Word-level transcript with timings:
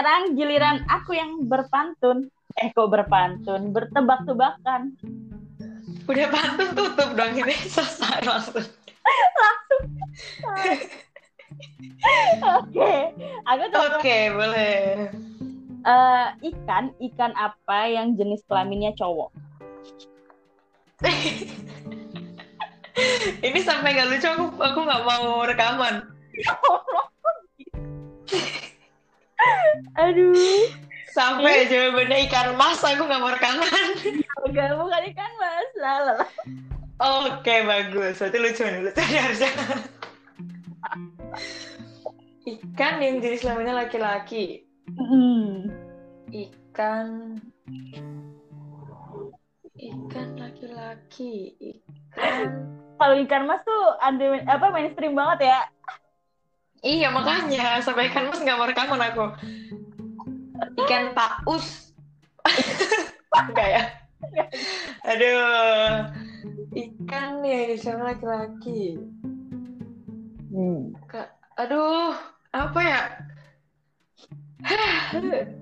sekarang 0.00 0.32
giliran 0.32 0.80
aku 0.88 1.12
yang 1.12 1.44
berpantun. 1.44 2.32
Eh 2.56 2.72
kok 2.72 2.88
berpantun, 2.88 3.68
bertebak-tebakan. 3.68 4.96
Udah 6.08 6.26
pantun 6.32 6.72
tutup 6.72 7.12
dong 7.12 7.36
ini 7.36 7.52
selesai 7.76 8.24
langsung. 8.24 8.64
Langsung. 9.36 9.84
Oke, 12.64 13.12
aku 13.44 13.62
tuh 13.68 13.80
Oke, 14.00 14.32
boleh. 14.32 15.12
eh, 15.84 16.26
ikan, 16.48 16.96
ikan 16.96 17.36
apa 17.36 17.92
yang 17.92 18.16
jenis 18.16 18.40
kelaminnya 18.48 18.96
cowok? 18.96 19.28
ini 23.44 23.60
sampai 23.60 24.00
nggak 24.00 24.16
lucu 24.16 24.28
aku 24.32 24.48
aku 24.64 24.80
nggak 24.80 25.04
mau 25.04 25.44
rekaman. 25.44 26.08
Aduh, 29.98 30.68
Sampai 31.10 31.66
jawabannya 31.66 32.30
ikan 32.30 32.54
mas 32.54 32.78
aku 32.86 33.02
nggak 33.02 33.20
mau 33.20 33.34
rekaman. 33.34 33.90
enggak 34.46 34.78
bukan 34.78 35.02
ikan 35.10 35.32
mas. 35.42 35.70
Lala. 35.74 36.14
Oke 37.00 37.66
bagus, 37.66 38.20
berarti 38.20 38.38
lucu 38.38 38.62
nih 38.62 38.80
lucu 38.86 39.02
nih 39.02 39.20
harusnya. 39.24 39.52
Ikan 42.46 42.94
yang 43.02 43.18
jenis 43.18 43.42
kelaminnya 43.42 43.74
laki-laki. 43.74 44.64
Hmm. 44.94 45.66
Ikan 46.30 47.38
ikan 49.80 50.28
laki-laki. 50.38 51.56
Ikan 51.58 52.48
Kalau 53.00 53.14
ikan 53.24 53.48
mas 53.48 53.64
tuh 53.66 53.82
apa 54.46 54.66
mainstream 54.70 55.18
banget 55.18 55.50
ya. 55.50 55.60
Iya 56.80 57.12
makanya 57.12 57.84
sampai 57.84 58.08
ikan 58.08 58.32
mas 58.32 58.40
nggak 58.40 58.56
mau 58.56 58.68
rekaman 58.68 59.04
aku. 59.04 59.26
Ikan 60.80 61.12
paus. 61.12 61.92
Enggak 63.36 63.68
ya? 63.68 63.82
Aduh. 65.04 66.08
Ikan 66.72 67.44
ya 67.44 67.76
sama 67.76 68.16
laki-laki. 68.16 68.96
Hmm. 70.50 70.96
Aduh, 71.60 72.16
apa 72.56 72.80
ya? 72.80 73.00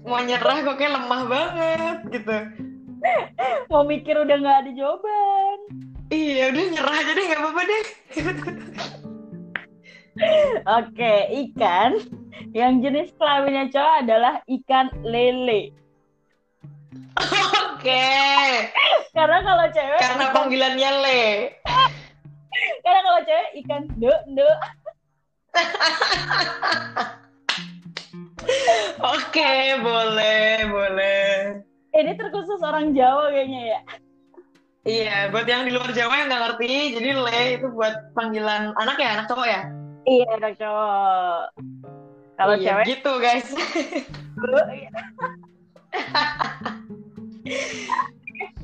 mau 0.03 0.19
nyerah 0.23 0.59
kok 0.67 0.77
kayak 0.79 0.95
lemah 0.95 1.23
banget 1.31 1.99
gitu. 2.19 2.39
Mau 3.71 3.87
mikir 3.87 4.19
udah 4.19 4.37
nggak 4.39 4.59
ada 4.67 4.71
jawaban. 4.75 5.59
Iya 6.09 6.51
udah 6.51 6.65
nyerah 6.73 6.95
aja 6.99 7.11
deh 7.15 7.25
nggak 7.27 7.41
apa-apa 7.43 7.63
deh. 7.63 7.85
Oke, 10.67 11.15
ikan 11.47 11.99
yang 12.51 12.83
jenis 12.83 13.15
kelaminnya 13.15 13.71
cowok 13.71 13.95
adalah 14.03 14.35
ikan 14.47 14.87
lele. 15.03 15.71
Oke, 17.75 18.07
Karena 19.15 19.39
kalau 19.43 19.67
cewek, 19.71 19.99
karena 19.99 20.25
ikan- 20.27 20.35
panggilannya 20.35 20.91
Le. 21.03 21.25
karena 22.83 23.01
kalau 23.03 23.21
cewek 23.23 23.49
ikan 23.63 23.83
do 23.99 24.15
do. 24.35 24.49
Oke, 28.99 29.53
boleh, 29.83 30.67
boleh. 30.67 31.27
Ini 31.93 32.13
terkhusus 32.15 32.61
orang 32.63 32.95
Jawa 32.95 33.31
kayaknya 33.31 33.63
ya. 33.75 33.81
Iya, 34.89 35.17
buat 35.29 35.45
yang 35.45 35.69
di 35.69 35.73
luar 35.75 35.91
Jawa 35.93 36.15
yang 36.17 36.29
nggak 36.33 36.43
ngerti, 36.49 36.73
jadi 36.97 37.11
Le 37.13 37.41
itu 37.61 37.67
buat 37.71 38.15
panggilan 38.15 38.73
anak 38.79 38.97
ya, 38.97 39.19
anak 39.21 39.27
cowok 39.29 39.47
ya? 39.47 39.61
Iya, 40.09 40.41
anak 40.41 40.57
cowok. 40.57 41.41
Kalau 42.41 42.55
Iya, 42.57 42.65
cewek 42.65 42.85
gitu 42.97 43.13
guys. 43.21 43.49
iya. 44.73 44.91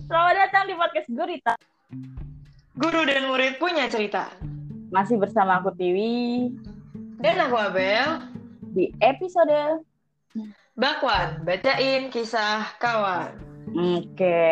Selamat 0.09 0.35
datang 0.41 0.65
di 0.65 0.75
podcast 0.79 1.09
Gurita. 1.13 1.53
Guru 2.81 3.05
dan 3.05 3.29
murid 3.29 3.61
punya 3.61 3.85
cerita. 3.93 4.33
Masih 4.89 5.21
bersama 5.21 5.61
aku 5.61 5.75
Tiwi 5.77 6.49
Dan 7.21 7.37
aku 7.37 7.61
Abel, 7.61 8.25
di 8.73 8.89
episode 9.05 9.85
Bakwan, 10.81 11.45
bacain 11.45 12.09
kisah 12.09 12.73
kawan. 12.81 13.37
Oke, 13.77 14.49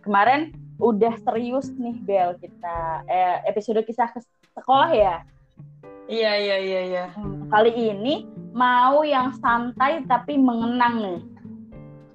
kemarin 0.00 0.56
udah 0.80 1.12
serius 1.28 1.68
nih 1.76 1.94
Bel 2.02 2.40
kita 2.40 3.04
eh, 3.04 3.36
episode 3.52 3.84
kisah 3.84 4.08
ke 4.16 4.24
sekolah 4.56 4.96
ya. 4.96 5.16
Iya, 6.12 6.32
iya, 6.36 6.56
iya, 6.60 6.80
iya. 6.84 7.04
Hmm, 7.16 7.48
Kali 7.48 7.72
ini 7.72 8.28
mau 8.52 9.00
yang 9.00 9.32
santai 9.40 10.04
tapi 10.04 10.36
mengenang 10.36 11.00
nih. 11.00 11.20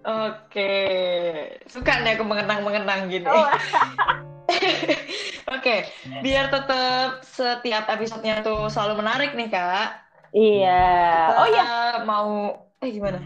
Oke, 0.08 0.74
suka 1.66 2.06
nih 2.06 2.14
aku 2.16 2.24
mengenang-mengenang 2.24 3.10
gini. 3.10 3.26
Oh. 3.26 3.50
Oke, 5.58 5.90
biar 6.22 6.54
tetap 6.54 7.26
setiap 7.26 7.90
episodenya 7.90 8.46
tuh 8.46 8.70
selalu 8.70 9.02
menarik 9.02 9.34
nih 9.34 9.50
kak. 9.50 9.98
Iya. 10.32 10.86
Kita 11.28 11.34
Oh 11.42 11.48
iya, 11.50 11.66
mau 12.06 12.30
eh 12.86 12.90
gimana? 12.94 13.20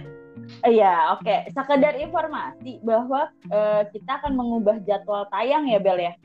iya. 0.64 1.14
Oke. 1.20 1.52
Sekedar 1.52 2.00
informasi 2.00 2.80
bahwa 2.82 3.28
eh, 3.52 3.84
kita 3.92 4.24
akan 4.24 4.34
mengubah 4.40 4.80
jadwal 4.88 5.28
tayang 5.30 5.68
ya 5.68 5.84
Bel 5.84 6.00
ya. 6.00 6.16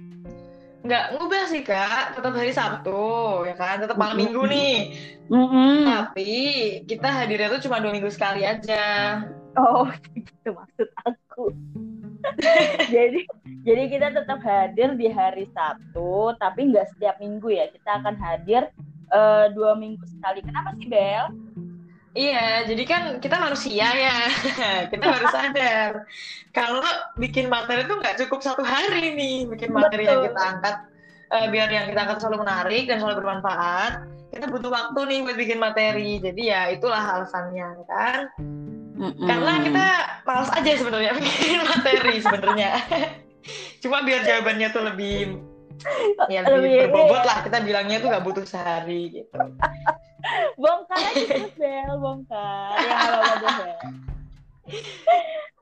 Nggak 0.87 1.19
ngubah 1.19 1.45
sih 1.51 1.63
kak, 1.67 2.15
tetap 2.15 2.31
hari 2.31 2.55
Sabtu 2.55 3.43
ya 3.43 3.59
kan, 3.59 3.83
tetap 3.83 3.99
malam 3.99 4.15
Mm-mm. 4.15 4.23
minggu 4.23 4.43
nih. 4.47 4.75
Mm-mm. 5.27 5.83
Tapi 5.83 6.33
kita 6.87 7.09
hadirnya 7.11 7.51
tuh 7.51 7.67
cuma 7.67 7.83
dua 7.83 7.91
minggu 7.91 8.07
sekali 8.07 8.47
aja. 8.47 9.19
Oh, 9.59 9.91
itu 10.19 10.49
maksud 10.55 10.89
aku. 11.03 11.51
jadi 12.95 13.21
jadi 13.67 13.83
kita 13.91 14.09
tetap 14.15 14.39
hadir 14.47 14.95
di 14.95 15.11
hari 15.11 15.51
Sabtu, 15.51 16.39
tapi 16.39 16.71
nggak 16.71 16.87
setiap 16.95 17.19
minggu 17.19 17.51
ya. 17.51 17.67
Kita 17.67 17.99
akan 17.99 18.15
hadir 18.23 18.71
eh, 19.11 19.47
dua 19.59 19.75
minggu 19.75 20.07
sekali. 20.07 20.39
Kenapa 20.47 20.71
sih 20.79 20.87
Bel? 20.87 21.35
Iya, 22.17 22.65
jadi 22.65 22.83
kan 22.89 23.03
kita 23.21 23.37
manusia 23.37 23.93
ya, 23.93 24.17
kita 24.93 25.05
harus 25.05 25.29
sadar 25.29 26.09
kalau 26.49 26.81
bikin 27.21 27.53
materi 27.53 27.85
tuh 27.85 28.01
nggak 28.01 28.17
cukup 28.25 28.41
satu 28.41 28.65
hari 28.65 29.13
nih, 29.13 29.45
bikin 29.45 29.69
materi 29.69 30.09
yang 30.09 30.25
Betul. 30.25 30.33
kita 30.33 30.41
angkat 30.41 30.77
eh, 31.29 31.47
biar 31.53 31.69
yang 31.69 31.85
kita 31.93 32.01
angkat 32.09 32.19
selalu 32.25 32.49
menarik 32.49 32.85
dan 32.89 33.05
selalu 33.05 33.21
bermanfaat. 33.21 33.93
Kita 34.33 34.49
butuh 34.49 34.73
waktu 34.73 35.01
nih 35.05 35.19
buat 35.29 35.37
bikin 35.37 35.59
materi, 35.61 36.11
jadi 36.25 36.43
ya 36.43 36.61
itulah 36.73 37.05
alasannya 37.21 37.85
kan. 37.85 38.21
Karena 38.97 39.53
kita 39.61 39.87
malas 40.25 40.51
aja 40.57 40.71
sebenarnya 40.73 41.13
bikin 41.21 41.61
materi 41.69 42.17
sebenarnya. 42.17 42.71
Cuma 43.85 44.01
biar 44.01 44.25
jawabannya 44.25 44.69
tuh 44.73 44.83
lebih 44.89 45.37
ya 46.33 46.41
lebih, 46.49 46.57
Lebih- 46.57 46.81
berbobot 46.89 47.23
lah 47.29 47.45
kita 47.45 47.61
bilangnya 47.61 48.01
tuh 48.01 48.09
nggak 48.09 48.25
butuh 48.25 48.45
sehari 48.49 49.13
gitu. 49.13 49.37
Bongkar 50.57 50.99
aja 50.99 51.25
terus 51.25 51.53
Bel, 51.55 51.93
bongkar. 51.99 52.75
Ya 52.81 52.95
nggak 52.95 53.19
apa-apa 53.21 53.49
Bel. 53.61 53.77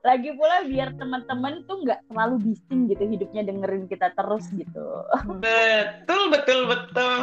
Lagi 0.05 0.37
pula 0.37 0.61
biar 0.69 0.93
teman-teman 1.01 1.65
tuh 1.65 1.81
nggak 1.81 2.05
terlalu 2.05 2.35
bising 2.37 2.85
gitu 2.85 3.09
hidupnya 3.09 3.41
dengerin 3.41 3.89
kita 3.89 4.13
terus 4.13 4.45
gitu. 4.53 4.85
Betul, 5.41 6.29
betul, 6.29 6.69
betul. 6.69 7.17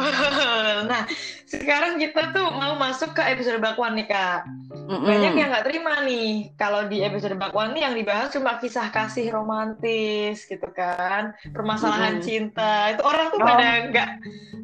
Nah, 0.83 1.07
sekarang 1.47 1.95
kita 1.95 2.35
tuh 2.35 2.43
mau 2.51 2.75
masuk 2.75 3.15
ke 3.15 3.23
episode 3.23 3.63
bakwan 3.63 3.95
nih, 3.95 4.11
Kak. 4.11 4.43
Banyak 4.83 5.31
yang 5.31 5.47
nggak 5.55 5.63
terima 5.63 6.03
nih, 6.03 6.51
kalau 6.59 6.83
di 6.91 6.99
episode 6.99 7.39
bakwan 7.39 7.71
nih 7.71 7.87
yang 7.87 7.95
dibahas 7.95 8.35
cuma 8.35 8.59
kisah 8.59 8.91
kasih 8.91 9.31
romantis 9.31 10.43
gitu 10.43 10.67
kan, 10.75 11.31
permasalahan 11.55 12.19
Mm-mm. 12.19 12.27
cinta. 12.27 12.91
Itu 12.91 13.07
orang 13.07 13.31
tuh 13.31 13.39
Oh. 13.39 13.47
pada 13.47 13.67
nggak 13.95 14.09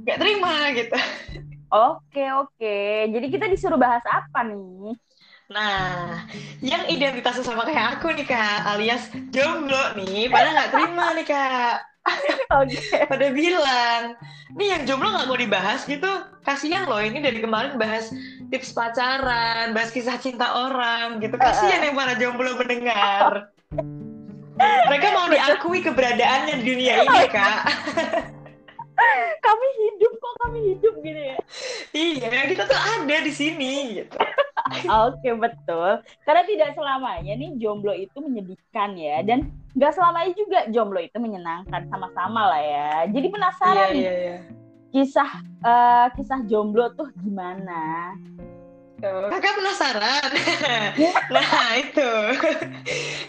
nggak 0.03 0.17
terima 0.19 0.53
gitu. 0.75 0.97
Oke 1.69 2.25
oke, 2.33 2.77
jadi 3.13 3.27
kita 3.29 3.45
disuruh 3.45 3.77
bahas 3.77 4.01
apa 4.09 4.41
nih? 4.41 4.97
Nah, 5.49 6.25
yang 6.65 6.89
identitasnya 6.89 7.45
sama 7.45 7.65
kayak 7.65 7.97
aku 7.97 8.13
nih, 8.13 8.25
Kak, 8.25 8.69
alias 8.73 9.09
jomblo 9.29 9.97
nih, 9.97 10.29
pada 10.29 10.49
nggak 10.49 10.69
terima 10.73 11.05
nih, 11.13 11.25
Kak. 11.25 11.89
Oke. 12.57 13.05
pada 13.05 13.27
bilang 13.29 14.17
nih 14.57 14.67
yang 14.73 14.81
jomblo 14.87 15.13
nggak 15.13 15.27
mau 15.29 15.37
dibahas 15.37 15.85
gitu 15.85 16.09
kasihan 16.41 16.89
loh 16.89 16.97
ini 16.97 17.21
dari 17.21 17.37
kemarin 17.37 17.77
bahas 17.77 18.09
tips 18.49 18.73
pacaran 18.73 19.75
bahas 19.77 19.93
kisah 19.93 20.17
cinta 20.17 20.49
orang 20.57 21.21
gitu 21.21 21.37
kasihan 21.37 21.85
yang 21.85 21.93
para 21.93 22.17
jomblo 22.17 22.57
mendengar 22.57 23.53
mereka 24.89 25.07
mau 25.13 25.27
diakui 25.29 25.85
keberadaannya 25.85 26.53
di 26.59 26.65
dunia 26.65 26.93
ini 27.05 27.29
kak 27.29 27.61
Kami 29.39 29.67
hidup 29.79 30.13
kok 30.19 30.33
kami 30.43 30.59
hidup 30.75 30.93
gitu 30.99 31.21
ya. 31.31 31.39
Iya 31.93 32.45
kita 32.49 32.63
tuh 32.67 32.79
ada 32.79 33.15
di 33.21 33.31
sini 33.33 33.71
gitu 34.03 34.17
Oke 34.85 35.33
betul. 35.33 35.97
Karena 36.27 36.45
tidak 36.45 36.77
selamanya 36.77 37.33
nih 37.33 37.57
jomblo 37.57 37.89
itu 37.89 38.21
menyedihkan 38.21 38.93
ya 38.93 39.25
dan 39.25 39.49
nggak 39.73 39.97
selamanya 39.97 40.31
juga 40.37 40.59
jomblo 40.69 41.01
itu 41.01 41.17
menyenangkan 41.17 41.89
sama-sama 41.89 42.53
lah 42.53 42.61
ya. 42.61 42.91
Jadi 43.09 43.27
iya 43.27 43.33
penasaran 43.33 43.87
nih 43.89 44.03
iya 44.03 44.13
iya 44.13 44.37
kisah 44.89 45.31
eh, 45.65 46.07
kisah 46.17 46.39
jomblo 46.49 46.93
tuh 46.97 47.09
gimana? 47.21 48.13
Kakak 48.99 49.53
penasaran? 49.55 50.29
nah 51.35 51.71
itu 51.79 52.11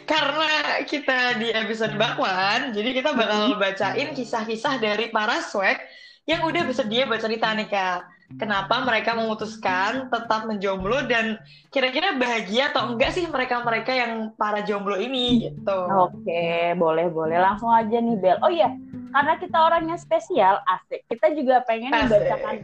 karena 0.02 0.82
kita 0.82 1.38
di 1.38 1.54
episode 1.54 1.94
bakwan, 1.94 2.74
jadi 2.74 2.90
kita 2.90 3.14
bakal 3.14 3.54
bacain 3.54 4.10
kisah-kisah 4.10 4.82
dari 4.82 5.14
para 5.14 5.38
swag 5.38 5.78
yang 6.26 6.42
udah 6.42 6.66
bersedia 6.66 7.06
baca 7.06 7.22
cerita 7.22 7.54
nih 7.54 7.70
kak. 7.70 8.02
Kenapa 8.38 8.86
mereka 8.86 9.18
memutuskan 9.18 10.06
tetap 10.06 10.46
menjomblo 10.46 11.02
dan 11.10 11.40
kira-kira 11.74 12.14
bahagia 12.14 12.70
atau 12.70 12.94
enggak 12.94 13.10
sih 13.10 13.26
mereka-mereka 13.26 13.90
yang 13.90 14.30
para 14.38 14.62
jomblo 14.62 14.94
ini 14.94 15.50
gitu. 15.50 15.78
Oke, 15.90 16.76
boleh 16.78 17.10
boleh 17.10 17.42
langsung 17.42 17.74
aja 17.74 17.98
nih 17.98 18.16
Bel. 18.22 18.38
Oh 18.46 18.52
iya, 18.52 18.70
karena 19.10 19.34
kita 19.34 19.58
orangnya 19.58 19.98
spesial, 19.98 20.62
asik. 20.62 21.02
Kita 21.10 21.34
juga 21.34 21.66
pengen 21.66 21.90
asik. 21.90 22.06
membacakan 22.06 22.54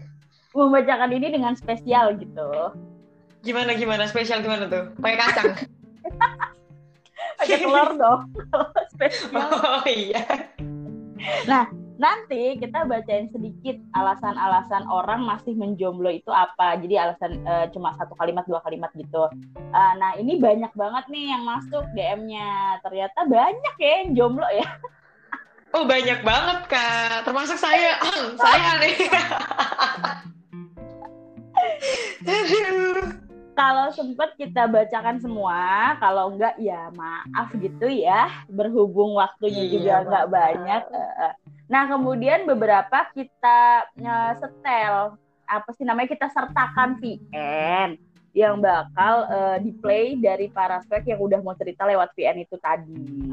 membacakan 0.54 1.10
ini 1.12 1.26
dengan 1.34 1.52
spesial 1.58 2.14
gitu. 2.14 2.70
Gimana 3.42 3.74
gimana 3.74 4.06
spesial 4.06 4.46
gimana 4.46 4.70
tuh? 4.70 4.94
Pakai 5.02 5.18
kacang. 5.18 5.50
Pakai 7.38 7.56
telur 7.60 7.90
dong. 7.96 8.20
spesial. 8.94 9.48
Oh 9.50 9.84
iya. 9.88 10.24
Nah, 11.48 11.68
nanti 11.96 12.60
kita 12.60 12.84
bacain 12.84 13.32
sedikit 13.32 13.76
alasan-alasan 13.96 14.84
orang 14.88 15.25
masih 15.25 15.56
menjomblo 15.56 16.12
itu 16.12 16.28
apa. 16.28 16.76
Jadi 16.81 16.94
alasan 17.00 17.40
uh, 17.44 17.66
cuma 17.72 17.96
satu 17.96 18.12
kalimat 18.16 18.44
dua 18.44 18.60
kalimat 18.60 18.93
gitu. 18.94 19.28
Uh, 19.72 19.93
nah 19.96 20.12
ini 20.20 20.37
banyak 20.37 20.72
banget 20.76 21.04
nih 21.08 21.32
yang 21.32 21.43
masuk 21.44 21.84
DM-nya. 21.96 22.81
Ternyata 22.84 23.25
banyak 23.25 23.75
ya 23.81 23.93
yang 24.04 24.10
jomblo 24.14 24.48
ya. 24.52 24.69
Oh 25.75 25.84
banyak 25.84 26.25
banget 26.25 26.72
kak, 26.72 27.26
termasuk 27.28 27.60
saya. 27.60 28.00
saya 28.40 28.81
nih. 28.81 28.96
kalau 33.60 33.92
sempat 33.92 34.32
kita 34.40 34.72
bacakan 34.72 35.20
semua, 35.20 35.92
kalau 36.00 36.32
enggak 36.32 36.56
ya 36.56 36.88
maaf 36.96 37.52
gitu 37.60 37.92
ya, 37.92 38.31
berhubung 38.49 39.20
waktunya 39.20 39.69
iya, 39.69 39.72
juga 39.76 39.92
enggak 40.06 40.26
banyak. 40.32 40.82
Nah 41.66 41.90
kemudian 41.90 42.46
beberapa 42.46 43.10
kita 43.10 43.90
uh, 43.98 44.32
setel 44.38 45.18
apa 45.46 45.70
sih 45.74 45.86
namanya 45.86 46.10
kita 46.14 46.26
sertakan 46.30 46.98
VN 46.98 47.98
yang 48.36 48.60
bakal 48.60 49.26
uh, 49.30 49.56
di 49.58 49.72
play 49.78 50.18
dari 50.18 50.52
para 50.52 50.82
spek 50.84 51.08
yang 51.08 51.18
udah 51.22 51.40
mau 51.40 51.56
cerita 51.56 51.88
lewat 51.88 52.12
VN 52.14 52.44
itu 52.44 52.56
tadi. 52.60 53.32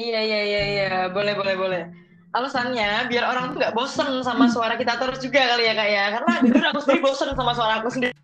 Iya 0.00 0.20
iya 0.24 0.40
iya 0.46 0.62
iya 0.64 0.90
boleh 1.12 1.34
boleh 1.36 1.54
boleh. 1.58 1.82
Alasannya 2.30 3.10
biar 3.10 3.26
orang 3.26 3.52
tuh 3.52 3.58
nggak 3.58 3.74
bosen 3.74 4.22
sama 4.22 4.46
suara 4.46 4.78
kita 4.78 4.94
terus 4.96 5.18
juga 5.18 5.50
kali 5.50 5.66
ya 5.66 5.74
kak 5.74 5.88
ya 5.90 6.04
karena 6.14 6.32
jujur 6.46 6.64
aku 6.70 6.80
sendiri 6.86 7.00
bosen 7.02 7.34
sama 7.34 7.52
suara 7.52 7.82
aku 7.82 7.90
sendiri. 7.90 8.14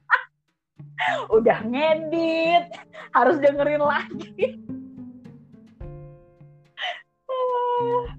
udah 1.37 1.59
ngedit 1.67 2.65
harus 3.13 3.37
dengerin 3.43 3.83
lagi. 3.83 4.63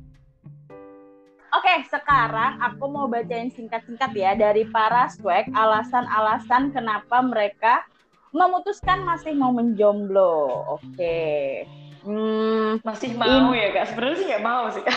Oke, 1.58 1.90
sekarang 1.90 2.62
aku 2.62 2.86
mau 2.86 3.10
bacain 3.10 3.50
singkat-singkat 3.50 4.12
ya 4.14 4.32
dari 4.38 4.62
para 4.70 5.10
swag 5.10 5.50
alasan-alasan 5.58 6.70
kenapa 6.70 7.18
mereka 7.26 7.82
memutuskan 8.30 9.02
masih 9.02 9.34
mau 9.34 9.50
menjomblo. 9.50 10.78
Oke. 10.78 11.66
Hmm, 12.06 12.78
masih 12.86 13.18
mau 13.18 13.50
in... 13.52 13.58
ya 13.58 13.74
kak? 13.74 13.90
Sebenarnya 13.90 14.18
sih 14.22 14.28
nggak 14.30 14.46
mau 14.46 14.70
sih. 14.70 14.84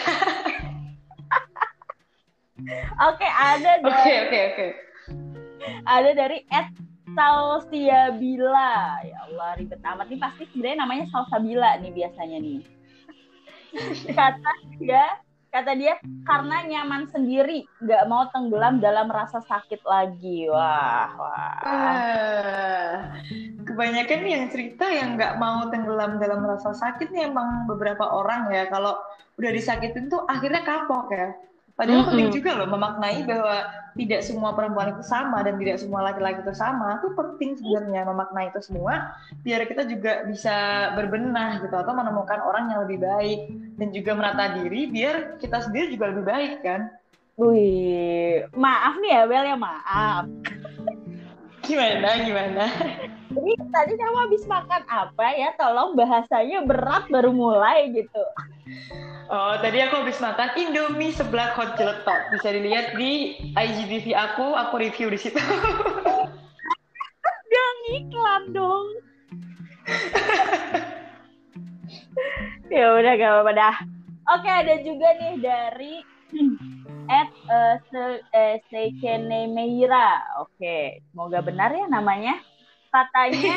Oke, 3.09 3.25
ada 3.25 3.81
dari 3.81 3.89
Oke, 3.89 4.15
oke, 4.29 4.41
oke. 4.53 4.67
Ada 5.89 6.11
dari 6.13 6.45
Ed 6.53 6.69
Salsiabila. 7.17 9.01
Ya 9.01 9.19
Allah, 9.25 9.57
ribet 9.57 9.81
amat. 9.81 10.13
Ini 10.13 10.21
pasti 10.21 10.45
sebenarnya 10.53 10.85
namanya 10.85 11.05
Salsabila 11.09 11.81
nih 11.81 11.89
biasanya 11.89 12.37
nih. 12.37 12.61
Kata 14.19 14.53
dia, 14.77 15.25
kata 15.51 15.75
dia 15.75 15.99
karena 16.25 16.63
nyaman 16.63 17.11
sendiri 17.11 17.67
nggak 17.83 18.07
mau 18.07 18.31
tenggelam 18.31 18.79
dalam 18.79 19.11
rasa 19.11 19.43
sakit 19.43 19.83
lagi. 19.83 20.47
Wah 20.47 21.11
wah. 21.19 23.03
Kebanyakan 23.67 24.21
yang 24.27 24.45
cerita 24.49 24.87
yang 24.89 25.19
nggak 25.19 25.37
mau 25.43 25.67
tenggelam 25.69 26.23
dalam 26.23 26.47
rasa 26.47 26.71
sakit 26.75 27.11
nih 27.11 27.29
emang 27.29 27.67
beberapa 27.67 28.07
orang 28.07 28.49
ya. 28.55 28.71
Kalau 28.71 28.95
udah 29.37 29.51
disakitin 29.51 30.07
tuh 30.07 30.23
akhirnya 30.31 30.63
kapok 30.63 31.11
ya 31.11 31.35
Padahal 31.81 31.97
mm 31.97 32.05
-hmm. 32.05 32.13
penting 32.13 32.31
juga 32.37 32.51
loh 32.61 32.69
memaknai 32.69 33.25
bahwa 33.25 33.57
tidak 33.97 34.21
semua 34.21 34.53
perempuan 34.53 34.93
itu 34.93 35.01
sama 35.01 35.41
dan 35.41 35.57
tidak 35.57 35.81
semua 35.81 36.01
laki-laki 36.05 36.45
itu 36.45 36.53
sama. 36.53 37.01
Itu 37.01 37.17
penting 37.17 37.57
sebenarnya 37.57 38.05
memaknai 38.05 38.53
itu 38.53 38.61
semua 38.61 39.17
biar 39.41 39.65
kita 39.65 39.89
juga 39.89 40.29
bisa 40.29 40.57
berbenah 40.93 41.65
gitu 41.65 41.73
atau 41.73 41.97
menemukan 41.97 42.45
orang 42.45 42.69
yang 42.69 42.85
lebih 42.85 43.01
baik 43.01 43.41
dan 43.81 43.89
juga 43.97 44.13
merata 44.13 44.61
diri 44.61 44.93
biar 44.93 45.41
kita 45.41 45.65
sendiri 45.65 45.89
juga 45.89 46.13
lebih 46.13 46.25
baik 46.29 46.53
kan. 46.61 46.93
Wih, 47.41 48.45
maaf 48.53 49.01
nih 49.01 49.17
ya 49.17 49.23
Bel 49.25 49.45
ya 49.49 49.57
maaf. 49.57 50.29
Gimana 51.65 52.09
gimana? 52.29 52.65
Ini 53.31 53.55
tadi 53.71 53.95
kamu 53.95 54.17
habis 54.27 54.43
makan 54.51 54.83
apa 54.91 55.27
ya? 55.39 55.55
Tolong 55.55 55.95
bahasanya 55.95 56.67
berat 56.67 57.07
baru 57.07 57.31
mulai 57.31 57.95
gitu. 57.95 58.23
Oh, 59.31 59.55
tadi 59.63 59.79
aku 59.79 60.03
habis 60.03 60.19
makan 60.19 60.51
Indomie 60.59 61.15
sebelah 61.15 61.55
hot 61.55 61.79
jeletot. 61.79 62.35
Bisa 62.35 62.51
dilihat 62.51 62.99
di 62.99 63.39
IGTV 63.55 64.19
aku, 64.19 64.59
aku 64.59 64.83
review 64.83 65.15
di 65.15 65.19
situ. 65.23 65.39
Jangan 67.51 67.79
iklan 67.95 68.43
dong. 68.51 68.87
ya 72.75 72.85
udah 72.99 73.13
gak 73.15 73.31
apa-apa 73.31 73.53
dah. 73.55 73.77
Oke, 74.35 74.51
ada 74.51 74.75
juga 74.83 75.15
nih 75.23 75.35
dari 75.39 75.95
at 77.23 77.31
uh, 77.47 77.79
se, 77.87 78.03
Meira. 79.47 80.19
Oke, 80.43 81.07
semoga 81.15 81.39
benar 81.39 81.71
ya 81.71 81.87
namanya. 81.87 82.35
Katanya 82.91 83.57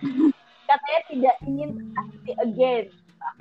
katanya 0.68 1.00
tidak 1.08 1.36
ingin 1.44 1.68
tersakiti 1.76 2.32
again. 2.40 2.84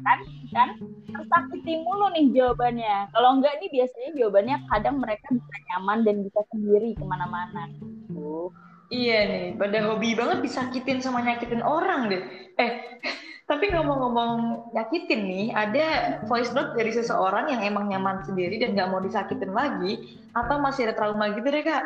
Kan 0.04 0.19
kan 0.51 0.69
tersakiti 1.12 1.74
mulu 1.83 2.12
nih 2.12 2.31
jawabannya. 2.36 3.12
Kalau 3.15 3.30
enggak 3.39 3.56
nih 3.63 3.69
biasanya 3.71 4.09
jawabannya 4.19 4.56
kadang 4.68 4.95
mereka 5.00 5.27
bisa 5.31 5.56
nyaman 5.71 6.00
dan 6.04 6.15
bisa 6.24 6.42
sendiri 6.51 6.95
ke 6.95 7.04
mana-mana. 7.04 7.71
Gitu. 7.71 8.52
iya 8.87 9.28
nih 9.28 9.45
pada 9.59 9.83
hobi 9.83 10.16
banget 10.16 10.47
disakitin 10.47 11.04
sama 11.04 11.19
nyakitin 11.19 11.59
orang 11.59 12.07
deh. 12.07 12.23
Eh 12.56 12.71
tapi 13.49 13.71
ngomong-ngomong 13.71 14.71
nyakitin 14.76 15.21
nih 15.23 15.47
ada 15.56 16.19
voice 16.28 16.52
note 16.52 16.76
dari 16.76 16.92
seseorang 16.92 17.47
yang 17.47 17.64
emang 17.64 17.87
nyaman 17.87 18.19
sendiri 18.28 18.59
dan 18.59 18.76
nggak 18.76 18.92
mau 18.92 18.99
disakitin 18.99 19.56
lagi 19.56 20.19
atau 20.35 20.59
masih 20.59 20.92
ada 20.92 20.99
trauma 20.99 21.31
gitu 21.31 21.47
deh 21.47 21.64
kak 21.64 21.83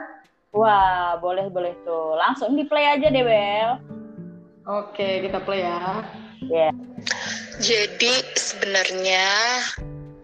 wah 0.52 1.18
boleh 1.20 1.48
boleh 1.52 1.74
tuh. 1.84 2.16
Langsung 2.20 2.56
di 2.56 2.68
play 2.68 2.86
aja 2.88 3.08
deh 3.08 3.24
Bel. 3.24 3.72
Oke 4.68 5.24
kita 5.26 5.40
play 5.42 5.64
ya. 5.64 5.80
Ya 6.48 6.70
yeah. 6.70 6.74
Jadi 7.62 8.14
sebenarnya 8.38 9.26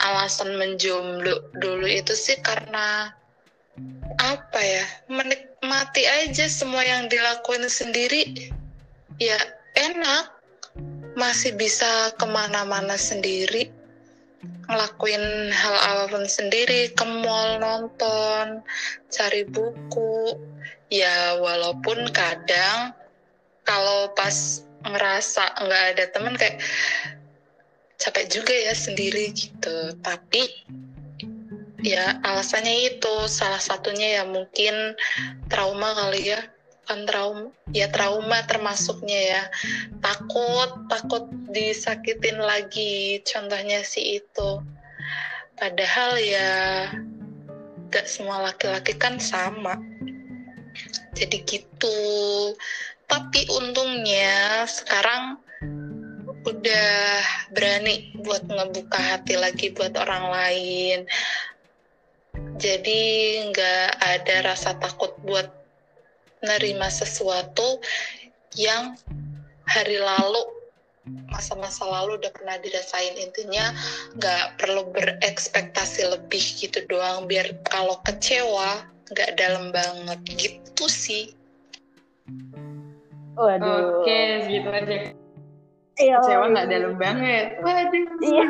alasan 0.02 0.58
menjomblo 0.58 1.42
dulu 1.58 1.86
itu 1.86 2.14
sih 2.14 2.38
karena 2.42 3.14
apa 4.18 4.60
ya? 4.62 4.86
Menikmati 5.10 6.04
aja 6.06 6.50
semua 6.50 6.82
yang 6.82 7.10
dilakuin 7.10 7.66
sendiri 7.70 8.52
ya 9.22 9.38
enak. 9.78 10.34
Masih 11.18 11.58
bisa 11.58 12.14
ke 12.14 12.30
mana-mana 12.30 12.94
sendiri 12.94 13.74
ngelakuin 14.44 15.50
hal 15.50 15.76
apa 15.76 16.04
pun 16.12 16.24
sendiri 16.28 16.92
ke 16.94 17.06
mall 17.06 17.58
nonton 17.58 18.62
cari 19.10 19.48
buku. 19.48 20.38
Ya 20.88 21.36
walaupun 21.40 22.08
kadang 22.16 22.96
kalau 23.68 24.12
pas 24.16 24.64
ngerasa 24.88 25.44
nggak 25.60 25.84
ada 25.96 26.06
temen 26.16 26.34
kayak 26.40 26.64
capek 28.00 28.26
juga 28.32 28.56
ya 28.56 28.74
sendiri 28.78 29.36
gitu. 29.36 29.92
Tapi 30.00 30.48
ya 31.84 32.20
alasannya 32.24 32.96
itu. 32.96 33.16
Salah 33.28 33.60
satunya 33.60 34.22
ya 34.22 34.24
mungkin 34.24 34.96
trauma 35.52 35.92
kali 35.96 36.32
ya 36.32 36.40
kan 36.88 37.04
trauma 37.04 37.52
ya 37.76 37.92
trauma 37.92 38.42
termasuknya 38.48 39.20
ya. 39.20 39.44
Takut 40.00 40.88
takut 40.88 41.28
disakitin 41.52 42.40
lagi 42.40 43.20
contohnya 43.28 43.84
sih 43.84 44.24
itu. 44.24 44.50
Padahal 45.60 46.16
ya 46.22 46.52
gak 47.92 48.08
semua 48.08 48.48
laki-laki 48.48 48.96
kan 48.96 49.20
sama. 49.20 49.76
Jadi 51.12 51.44
gitu. 51.44 52.00
Tapi 53.08 53.48
untungnya 53.52 54.68
sekarang 54.68 55.40
udah 56.48 57.20
berani 57.52 58.16
buat 58.24 58.48
ngebuka 58.48 59.00
hati 59.00 59.36
lagi 59.36 59.76
buat 59.76 59.92
orang 60.00 60.32
lain. 60.32 61.00
Jadi 62.58 63.02
nggak 63.50 63.90
ada 63.98 64.36
rasa 64.54 64.78
takut 64.78 65.14
buat 65.26 65.57
nerima 66.46 66.90
sesuatu 66.92 67.82
yang 68.58 68.98
hari 69.68 69.98
lalu 69.98 70.58
masa-masa 71.32 71.88
lalu 71.88 72.20
udah 72.20 72.32
pernah 72.36 72.60
dirasain 72.60 73.16
intinya 73.16 73.72
nggak 74.20 74.60
perlu 74.60 74.92
berekspektasi 74.92 76.04
lebih 76.04 76.44
gitu 76.60 76.84
doang 76.92 77.26
biar 77.32 77.56
kalau 77.72 77.96
kecewa 78.04 78.84
nggak 79.16 79.40
dalam 79.40 79.72
banget 79.72 80.20
gitu 80.36 80.86
sih 80.92 81.32
Waduh. 83.38 84.02
Oke, 84.02 84.50
gitu 84.50 84.66
aja. 84.66 85.14
Iya. 86.02 86.16
Kecewa 86.26 86.46
nggak 86.58 86.68
dalam 86.74 86.94
banget. 86.98 87.62
Waduh. 87.62 88.06
Iya. 88.26 88.48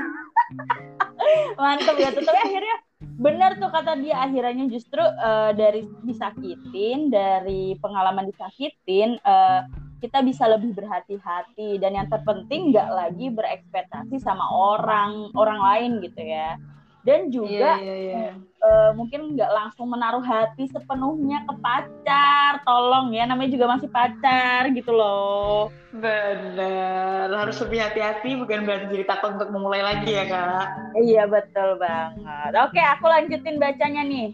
Mantap 1.59 1.95
ya. 1.99 2.09
Tapi 2.15 2.39
akhirnya 2.39 2.75
benar 3.17 3.57
tuh 3.57 3.73
kata 3.73 3.97
dia 3.97 4.21
akhirnya 4.21 4.69
justru 4.69 5.01
uh, 5.01 5.51
dari 5.51 5.89
disakitin, 6.05 7.09
dari 7.09 7.73
pengalaman 7.81 8.29
disakitin, 8.29 9.17
uh, 9.25 9.65
kita 9.97 10.21
bisa 10.21 10.45
lebih 10.45 10.77
berhati-hati 10.77 11.81
dan 11.81 11.97
yang 11.97 12.07
terpenting 12.07 12.69
nggak 12.69 12.89
lagi 12.93 13.33
berekspektasi 13.33 14.21
sama 14.21 14.45
orang 14.45 15.33
orang 15.33 15.57
lain 15.57 15.91
gitu 16.05 16.21
ya 16.21 16.61
dan 17.01 17.33
juga 17.33 17.81
yeah, 17.81 17.81
yeah, 17.81 17.99
yeah. 18.29 18.33
Uh, 18.57 18.89
mungkin 18.97 19.37
nggak 19.37 19.53
langsung 19.53 19.85
menaruh 19.85 20.25
hati 20.25 20.65
sepenuhnya 20.73 21.45
ke 21.45 21.53
pacar 21.61 22.57
tolong 22.65 23.13
ya 23.13 23.29
namanya 23.29 23.53
juga 23.53 23.77
masih 23.77 23.85
pacar 23.85 24.73
gitu 24.73 24.89
loh. 24.97 25.69
Benar 25.93 27.29
harus 27.37 27.61
lebih 27.61 27.85
hati-hati 27.85 28.33
bukan 28.33 28.65
berarti 28.65 28.89
jadi 28.89 29.05
takut 29.05 29.37
untuk 29.37 29.53
memulai 29.53 29.85
lagi 29.85 30.09
ya 30.09 30.25
kak. 30.25 30.67
Iya 30.97 31.23
betul 31.29 31.77
banget. 31.77 32.51
Oke 32.57 32.81
aku 32.81 33.05
lanjutin 33.05 33.61
bacanya 33.61 34.01
nih. 34.01 34.33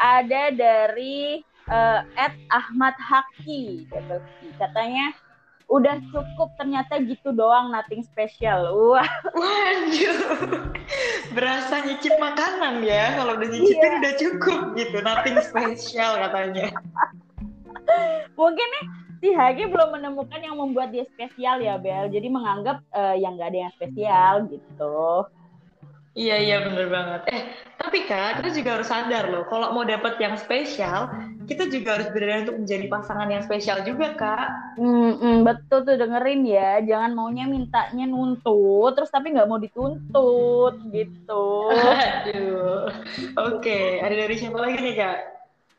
Ada 0.00 0.56
dari 0.56 1.44
uh, 1.68 2.00
Ahmad 2.48 2.96
Haki 2.96 3.84
gitu. 3.92 4.16
katanya 4.56 5.12
udah 5.70 6.02
cukup 6.10 6.50
ternyata 6.58 6.98
gitu 7.06 7.30
doang 7.30 7.70
nothing 7.70 8.02
special. 8.02 8.74
Wah. 8.90 9.06
Waduh. 9.38 10.66
Berasa 11.30 11.86
nyicip 11.86 12.18
makanan 12.18 12.82
ya 12.82 13.14
kalau 13.14 13.38
udah 13.38 13.48
nyicipin 13.48 13.90
iya. 13.94 13.98
udah 14.02 14.14
cukup 14.18 14.60
gitu 14.74 14.98
nothing 15.06 15.38
special 15.38 16.18
katanya. 16.18 16.74
Mungkin 18.34 18.66
nih 18.66 18.84
si 19.22 19.28
Hagi 19.30 19.70
belum 19.70 19.94
menemukan 19.94 20.42
yang 20.42 20.58
membuat 20.58 20.90
dia 20.90 21.06
spesial 21.14 21.62
ya 21.62 21.78
Bel. 21.78 22.10
Jadi 22.10 22.26
menganggap 22.26 22.82
uh, 22.90 23.14
yang 23.14 23.38
gak 23.38 23.54
ada 23.54 23.70
yang 23.70 23.72
spesial 23.78 24.34
gitu 24.50 25.30
Iya 26.10 26.36
iya 26.42 26.56
bener 26.66 26.90
banget. 26.90 27.20
Eh 27.30 27.42
tapi 27.78 28.04
kak 28.04 28.42
kita 28.42 28.50
juga 28.50 28.70
harus 28.76 28.90
sadar 28.90 29.30
loh 29.30 29.46
kalau 29.46 29.70
mau 29.70 29.86
dapet 29.86 30.18
yang 30.18 30.34
spesial 30.34 31.06
kita 31.46 31.66
juga 31.66 31.98
harus 31.98 32.10
berani 32.14 32.46
untuk 32.46 32.62
menjadi 32.62 32.86
pasangan 32.86 33.28
yang 33.30 33.42
spesial 33.46 33.82
juga 33.86 34.18
kak. 34.18 34.48
Hmm, 34.78 35.46
betul 35.46 35.86
tuh 35.86 35.94
dengerin 35.94 36.42
ya. 36.46 36.82
Jangan 36.82 37.14
maunya 37.14 37.46
mintanya 37.46 38.10
nuntut 38.10 38.94
terus 38.98 39.10
tapi 39.10 39.34
nggak 39.34 39.46
mau 39.46 39.62
dituntut 39.62 40.74
gitu. 40.90 41.46
Aduh. 41.70 42.90
Oke 43.46 43.62
okay. 43.62 43.86
ada 44.02 44.14
dari 44.14 44.34
siapa 44.34 44.58
lagi 44.58 44.78
nih 44.82 44.94
kak? 44.98 45.18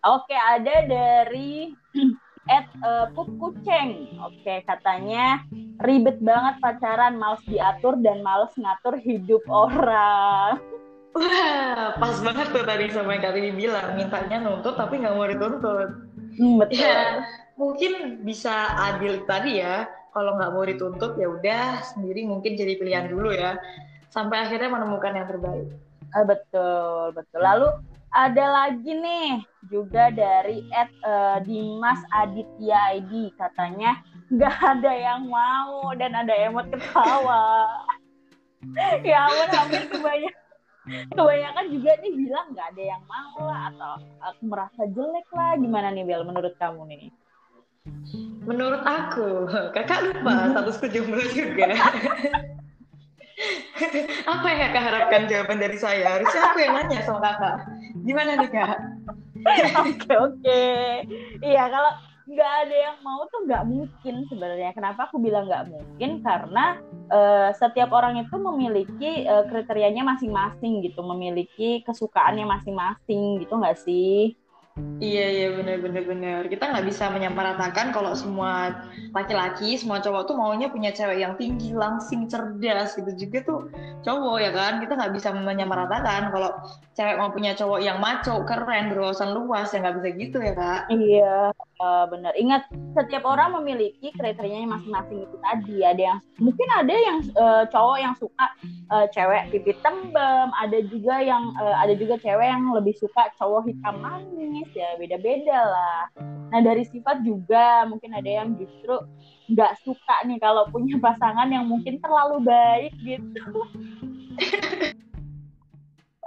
Oke 0.08 0.32
okay, 0.32 0.40
ada 0.40 0.76
dari 0.88 1.76
at 2.52 2.68
uh, 2.84 3.08
Kukuceng. 3.16 4.12
Oke, 4.20 4.60
katanya 4.68 5.48
ribet 5.80 6.20
banget 6.20 6.60
pacaran, 6.60 7.16
males 7.16 7.42
diatur 7.48 7.96
dan 8.04 8.20
males 8.20 8.52
ngatur 8.60 9.00
hidup 9.00 9.42
orang. 9.48 10.60
Wah, 11.16 11.96
pas 12.00 12.16
banget 12.24 12.48
tuh 12.56 12.64
tadi 12.64 12.88
sama 12.92 13.20
yang 13.20 13.24
Kak 13.24 13.36
bilang, 13.56 13.88
mintanya 14.00 14.38
nuntut 14.40 14.80
tapi 14.80 15.04
nggak 15.04 15.16
mau 15.16 15.28
dituntut. 15.28 15.90
Hmm, 16.40 16.56
betul. 16.56 16.80
Ya, 16.80 17.28
mungkin 17.60 18.24
bisa 18.24 18.80
adil 18.80 19.20
tadi 19.28 19.60
ya, 19.60 19.92
kalau 20.16 20.40
nggak 20.40 20.52
mau 20.56 20.64
dituntut 20.64 21.20
ya 21.20 21.28
udah 21.28 21.84
sendiri 21.84 22.24
mungkin 22.24 22.56
jadi 22.56 22.80
pilihan 22.80 23.12
dulu 23.12 23.36
ya, 23.36 23.60
sampai 24.08 24.48
akhirnya 24.48 24.72
menemukan 24.72 25.12
yang 25.12 25.28
terbaik. 25.28 25.68
Ah, 26.16 26.24
betul, 26.24 27.12
betul. 27.12 27.40
Lalu 27.44 27.68
ada 28.12 28.46
lagi 28.52 28.92
nih 28.92 29.40
juga 29.72 30.12
dari 30.12 30.68
Ed 30.68 30.92
uh, 31.08 31.40
Dimas 31.48 32.00
Aditya 32.12 33.00
ID 33.00 33.32
katanya 33.40 34.04
nggak 34.32 34.58
ada 34.60 34.92
yang 34.92 35.32
mau 35.32 35.96
dan 35.96 36.16
ada 36.16 36.34
emot 36.36 36.68
ketawa. 36.72 37.68
Ya 39.02 39.26
ampun 39.26 39.50
hampir 39.58 39.90
kebanyakan 39.90 40.38
kebanyakan 41.18 41.66
juga 41.74 41.92
nih 41.98 42.14
bilang 42.14 42.46
nggak 42.54 42.68
ada 42.78 42.84
yang 42.94 43.04
mau 43.10 43.36
lah 43.42 43.74
atau 43.74 43.94
aku 44.22 44.42
merasa 44.46 44.82
jelek 44.86 45.28
lah. 45.34 45.58
Gimana 45.58 45.90
nih 45.90 46.06
Bel 46.06 46.22
menurut 46.22 46.54
kamu 46.62 46.86
nih? 46.86 47.10
Menurut 48.46 48.86
aku 48.86 49.50
kakak 49.74 50.14
lupa 50.14 50.54
statusku 50.54 50.94
jomblo 50.94 51.26
juga 51.34 51.74
apa 54.30 54.46
yang 54.48 54.60
kakak 54.70 54.84
harapkan? 54.86 55.22
Jawaban 55.28 55.60
dari 55.60 55.78
saya. 55.78 56.20
Harusnya 56.20 56.42
aku 56.52 56.58
yang 56.62 56.74
nanya 56.78 57.00
sama 57.04 57.20
kakak. 57.22 57.56
Gimana 58.06 58.32
nih 58.38 58.50
kak? 58.50 58.78
Oke 59.82 60.14
oke. 60.14 60.64
Iya 61.42 61.64
kalau 61.74 61.92
nggak 62.32 62.52
ada 62.64 62.76
yang 62.78 62.98
mau 63.02 63.26
tuh 63.28 63.44
nggak 63.50 63.64
mungkin 63.66 64.16
sebenarnya. 64.30 64.72
Kenapa 64.78 65.10
aku 65.10 65.18
bilang 65.18 65.50
nggak 65.50 65.68
mungkin? 65.74 66.22
Karena 66.22 66.78
uh, 67.10 67.50
setiap 67.58 67.90
orang 67.92 68.22
itu 68.22 68.36
memiliki 68.38 69.26
uh, 69.26 69.50
kriterianya 69.50 70.06
masing-masing 70.06 70.86
gitu. 70.86 71.02
Memiliki 71.02 71.82
kesukaannya 71.84 72.46
masing-masing 72.46 73.42
gitu 73.42 73.54
nggak 73.58 73.80
sih 73.82 74.38
Iya 74.80 75.22
iya 75.36 75.48
benar 75.58 75.84
benar 75.84 76.04
benar. 76.08 76.42
Kita 76.48 76.64
nggak 76.72 76.86
bisa 76.88 77.12
menyamaratakan 77.12 77.92
kalau 77.92 78.16
semua 78.16 78.72
laki-laki, 79.12 79.76
semua 79.76 80.00
cowok 80.00 80.32
tuh 80.32 80.36
maunya 80.40 80.72
punya 80.72 80.96
cewek 80.96 81.20
yang 81.20 81.36
tinggi, 81.36 81.76
langsing, 81.76 82.32
cerdas 82.32 82.96
gitu 82.96 83.12
juga 83.20 83.38
tuh 83.44 83.60
cowok 84.08 84.38
ya 84.40 84.52
kan. 84.56 84.80
Kita 84.80 84.96
nggak 84.96 85.12
bisa 85.12 85.30
menyamaratakan 85.36 86.32
kalau 86.32 86.56
cewek 86.96 87.16
mau 87.20 87.36
punya 87.36 87.52
cowok 87.60 87.80
yang 87.84 88.00
maco, 88.00 88.48
keren, 88.48 88.88
berwawasan 88.96 89.36
luas 89.36 89.68
ya 89.76 89.84
nggak 89.84 89.96
bisa 90.00 90.10
gitu 90.16 90.38
ya 90.40 90.54
kak. 90.56 90.82
Iya 90.88 91.52
uh, 91.82 92.06
benar. 92.08 92.32
Ingat 92.38 92.70
setiap 92.94 93.26
orang 93.26 93.58
memiliki 93.58 94.14
kriterianya 94.14 94.70
masing-masing 94.70 95.26
itu 95.26 95.36
tadi. 95.42 95.78
Ada 95.82 96.02
yang 96.14 96.20
mungkin 96.38 96.68
ada 96.70 96.96
yang 96.96 97.18
uh, 97.36 97.64
cowok 97.68 97.98
yang 97.98 98.14
suka 98.16 98.46
uh, 98.94 99.06
cewek 99.10 99.50
pipi 99.52 99.74
tembem, 99.82 100.48
ada 100.54 100.80
juga 100.88 101.20
yang 101.20 101.52
uh, 101.58 101.76
ada 101.82 101.98
juga 101.98 102.22
cewek 102.22 102.48
yang 102.48 102.70
lebih 102.72 102.94
suka 103.02 103.34
cowok 103.42 103.68
hitam 103.68 103.98
manis 104.00 104.70
ya 104.78 104.96
beda-beda 105.02 105.60
lah. 105.66 106.02
Nah 106.54 106.60
dari 106.62 106.86
sifat 106.86 107.26
juga 107.26 107.90
mungkin 107.90 108.14
ada 108.14 108.30
yang 108.30 108.54
justru 108.56 108.96
nggak 109.52 109.82
suka 109.84 110.16
nih 110.30 110.40
kalau 110.40 110.70
punya 110.70 110.96
pasangan 111.02 111.50
yang 111.50 111.66
mungkin 111.68 111.98
terlalu 112.00 112.46
baik 112.46 112.94
gitu. 113.04 113.66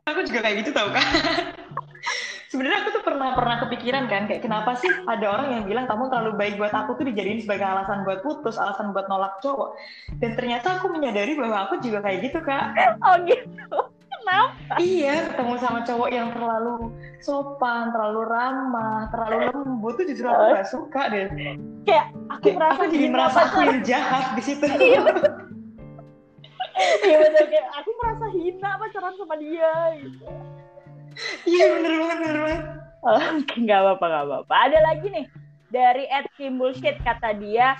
aku 0.05 0.21
juga 0.29 0.41
kayak 0.45 0.57
gitu 0.65 0.71
tau 0.75 0.91
kan. 0.93 1.07
Sebenarnya 2.55 2.87
aku 2.87 2.91
tuh 2.95 3.03
pernah 3.03 3.35
pernah 3.35 3.57
kepikiran 3.67 4.07
kan 4.07 4.31
kayak 4.31 4.47
kenapa 4.47 4.79
sih 4.79 4.87
ada 5.11 5.27
orang 5.27 5.59
yang 5.59 5.63
bilang 5.67 5.91
kamu 5.91 6.07
terlalu 6.07 6.39
baik 6.39 6.55
buat 6.55 6.71
aku 6.71 6.95
tuh 7.03 7.11
dijadiin 7.11 7.43
sebagai 7.43 7.67
alasan 7.67 8.07
buat 8.07 8.23
putus, 8.23 8.63
alasan 8.63 8.95
buat 8.95 9.11
nolak 9.11 9.43
cowok. 9.43 9.75
Dan 10.23 10.39
ternyata 10.39 10.79
aku 10.79 10.87
menyadari 10.95 11.35
bahwa 11.35 11.67
aku 11.67 11.83
juga 11.83 11.99
kayak 12.07 12.31
gitu 12.31 12.39
kak. 12.47 12.79
Oh 13.11 13.19
gitu 13.27 13.79
kenapa? 14.07 14.79
Iya, 14.79 15.35
ketemu 15.35 15.55
sama 15.59 15.83
cowok 15.83 16.09
yang 16.15 16.31
terlalu 16.31 16.95
sopan, 17.19 17.91
terlalu 17.91 18.23
ramah, 18.23 19.11
terlalu 19.11 19.51
lembut 19.51 19.99
tuh 19.99 20.07
justru 20.07 20.31
aku 20.31 20.45
gak 20.55 20.71
suka 20.71 21.03
deh. 21.11 21.27
Kayak 21.83 22.07
aku 22.31 22.55
kayak, 22.55 22.57
merasa 22.57 22.79
aku 22.79 22.85
jadi 22.95 23.07
merasa 23.11 23.39
aku 23.51 23.59
yang 23.67 23.81
jahat 23.83 24.25
di 24.39 24.43
situ. 24.47 24.63
Iya, 24.63 25.01
iya 27.03 27.17
betul 27.19 27.47
kayak 27.51 27.69
aku 27.83 27.91
merasa 27.99 28.25
hina 28.31 28.71
pacaran 28.79 29.15
sama 29.19 29.35
dia 29.43 29.75
gitu. 29.99 30.27
Iya 31.45 31.65
bener 31.79 31.93
banget 32.01 32.19
bener 32.23 32.39
banget. 32.43 32.63
Oh, 33.05 33.21
gak 33.69 33.81
apa-apa 33.85 34.05
gak 34.09 34.25
apa-apa. 34.27 34.55
Ada 34.71 34.79
lagi 34.81 35.07
nih 35.13 35.27
dari 35.75 36.05
Ed 36.07 36.27
Kim 36.39 36.57
Bullshit 36.57 36.97
kata 37.03 37.35
dia 37.37 37.75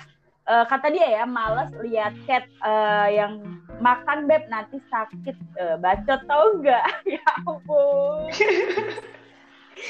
uh, 0.49 0.65
kata 0.67 0.91
dia 0.93 1.21
ya 1.21 1.23
males 1.23 1.71
lihat 1.81 2.13
chat 2.25 2.45
uh, 2.61 3.07
yang 3.09 3.41
makan 3.81 4.29
beb 4.29 4.45
nanti 4.47 4.79
sakit 4.87 5.35
uh, 5.59 5.75
bacot 5.81 6.21
tau 6.29 6.59
nggak 6.61 6.85
ya 7.15 7.25
ampun 7.43 8.29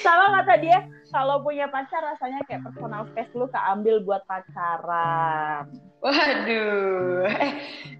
sama 0.01 0.41
kata 0.41 0.53
dia 0.61 0.79
kalau 1.13 1.39
punya 1.45 1.69
pacar 1.69 2.01
rasanya 2.03 2.41
kayak 2.49 2.65
personal 2.65 3.07
space 3.13 3.31
lu 3.37 3.47
keambil 3.47 4.01
buat 4.03 4.21
pacaran. 4.27 5.69
Waduh. 6.03 7.29
Eh 7.29 7.51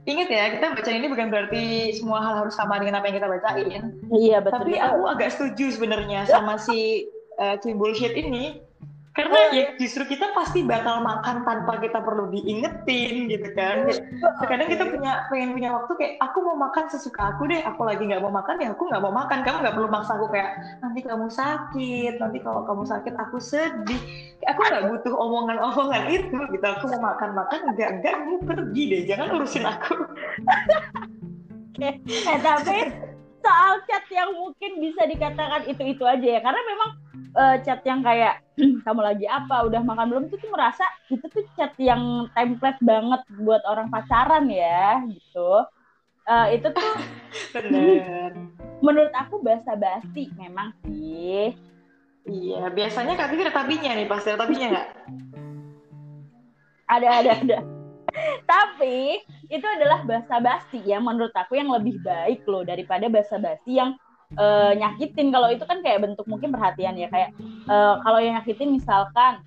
inget 0.06 0.28
ya 0.30 0.44
kita 0.58 0.66
baca 0.76 0.92
ini 0.92 1.08
bukan 1.08 1.28
berarti 1.32 1.96
semua 1.96 2.22
hal 2.22 2.46
harus 2.46 2.54
sama 2.58 2.78
dengan 2.82 3.00
apa 3.00 3.10
yang 3.10 3.18
kita 3.22 3.30
bacain. 3.30 3.84
Iya 4.12 4.38
betul 4.44 4.68
tapi 4.68 4.74
aku 4.78 5.02
agak 5.08 5.30
setuju 5.34 5.66
sebenarnya 5.74 6.28
sama 6.28 6.60
si 6.60 7.08
uh, 7.40 7.56
bullshit 7.78 8.14
ini 8.14 8.62
karena 9.16 9.32
oh, 9.32 9.48
ya 9.56 9.64
justru 9.80 10.04
kita 10.12 10.36
pasti 10.36 10.68
bakal 10.68 11.00
makan 11.00 11.48
tanpa 11.48 11.80
kita 11.80 12.04
perlu 12.04 12.28
diingetin 12.36 13.32
gitu 13.32 13.48
kan. 13.56 13.88
Kadang 14.44 14.68
kita 14.68 14.92
punya 14.92 15.24
pengen 15.32 15.56
punya 15.56 15.72
waktu 15.72 15.92
kayak 15.96 16.14
aku 16.20 16.44
mau 16.44 16.60
makan 16.60 16.92
sesuka 16.92 17.32
aku 17.32 17.48
deh 17.48 17.64
aku 17.64 17.88
lagi 17.88 18.04
nggak 18.04 18.20
mau 18.20 18.28
makan 18.28 18.60
ya 18.60 18.76
aku 18.76 18.92
nggak 18.92 19.00
mau 19.00 19.16
makan. 19.16 19.48
Kamu 19.48 19.64
nggak 19.64 19.76
perlu 19.80 19.88
maksa 19.88 20.20
aku 20.20 20.28
kayak 20.36 20.60
nanti 20.84 21.00
kamu 21.00 21.32
sakit 21.32 22.14
nanti 22.20 22.38
kalau 22.44 22.68
kamu 22.68 22.84
sakit 22.84 23.14
aku 23.16 23.38
sedih. 23.40 24.02
Aku 24.52 24.60
nggak 24.60 24.84
butuh 24.92 25.16
omongan-omongan 25.16 26.04
itu 26.12 26.36
gitu. 26.52 26.66
Aku 26.76 26.86
mau 27.00 27.16
makan 27.16 27.40
makan 27.40 27.60
enggak 27.72 27.90
enggak 27.96 28.14
kamu 28.20 28.36
pergi 28.44 28.82
deh 28.92 29.02
jangan 29.08 29.32
urusin 29.32 29.64
aku. 29.64 29.96
Eh 31.80 32.04
tapi 32.44 32.92
soal 33.40 33.80
chat 33.88 34.04
yang 34.12 34.36
mungkin 34.36 34.84
bisa 34.84 35.08
dikatakan 35.08 35.64
itu 35.72 35.96
itu 35.96 36.04
aja 36.04 36.28
ya. 36.36 36.44
Karena 36.44 36.60
memang 36.68 37.05
uh, 37.36 37.56
chat 37.62 37.84
yang 37.84 38.02
kayak 38.02 38.42
kamu 38.88 39.02
lagi 39.04 39.26
apa? 39.28 39.68
Udah 39.68 39.84
makan 39.84 40.08
belum? 40.10 40.24
Itu 40.32 40.40
tuh 40.40 40.50
merasa 40.50 40.84
itu 41.12 41.26
tuh 41.28 41.44
chat 41.60 41.76
yang 41.78 42.32
template 42.34 42.80
banget 42.82 43.22
buat 43.44 43.62
orang 43.68 43.92
pacaran 43.92 44.48
ya 44.50 45.04
gitu. 45.12 45.68
Uh, 46.26 46.48
itu 46.50 46.66
tuh 46.74 46.92
bener. 47.54 48.34
menurut 48.82 49.14
aku 49.14 49.46
basa 49.46 49.78
basi 49.78 50.32
memang 50.34 50.74
sih. 50.88 51.54
Iya 52.26 52.74
biasanya 52.74 53.14
kak 53.14 53.38
ada 53.38 53.54
tabinya 53.54 53.94
nih 53.94 54.10
pasti 54.10 54.34
ada 54.34 54.42
tabinya 54.42 54.68
nggak? 54.74 54.90
Ada 56.86 57.10
ada 57.18 57.32
ada. 57.42 57.58
Tapi 58.54 59.18
itu 59.50 59.66
adalah 59.66 60.06
basa 60.06 60.38
basi 60.38 60.86
ya 60.86 61.02
menurut 61.02 61.34
aku 61.34 61.58
yang 61.58 61.74
lebih 61.74 61.98
baik 62.06 62.46
loh 62.46 62.62
daripada 62.62 63.10
basa 63.10 63.42
basi 63.42 63.82
yang 63.82 63.98
uh, 64.34 64.72
nyakitin. 64.74 65.30
Kalau 65.30 65.48
itu 65.54 65.64
kan 65.64 65.86
kayak 65.86 66.02
bentuk 66.02 66.26
mungkin 66.26 66.50
perhatian 66.50 66.98
ya 66.98 67.08
kayak 67.14 67.38
uh, 67.70 68.02
kalau 68.02 68.18
yang 68.18 68.42
nyakitin 68.42 68.74
misalkan 68.74 69.46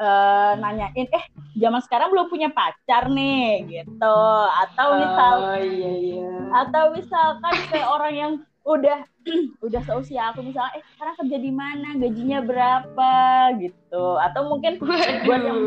uh, 0.00 0.52
nanyain 0.56 1.06
eh 1.12 1.24
zaman 1.60 1.84
sekarang 1.84 2.08
belum 2.08 2.32
punya 2.32 2.48
pacar 2.48 3.12
nih 3.12 3.68
gitu. 3.68 4.18
Atau 4.64 4.88
misal 4.96 5.34
oh, 5.36 5.60
iya, 5.60 5.92
iya. 6.00 6.32
atau 6.66 6.96
misalkan 6.96 7.54
kayak 7.68 7.88
orang 7.88 8.14
yang 8.16 8.32
udah 8.64 9.04
udah 9.66 9.80
seusia 9.84 10.32
aku 10.32 10.44
misalnya 10.44 10.80
eh 10.80 10.84
sekarang 10.96 11.14
kerja 11.20 11.36
di 11.36 11.52
mana? 11.52 11.88
Gajinya 12.00 12.40
berapa? 12.40 13.12
Gitu. 13.60 14.04
Atau 14.16 14.48
mungkin 14.48 14.80
buat 15.28 15.42
yang 15.44 15.60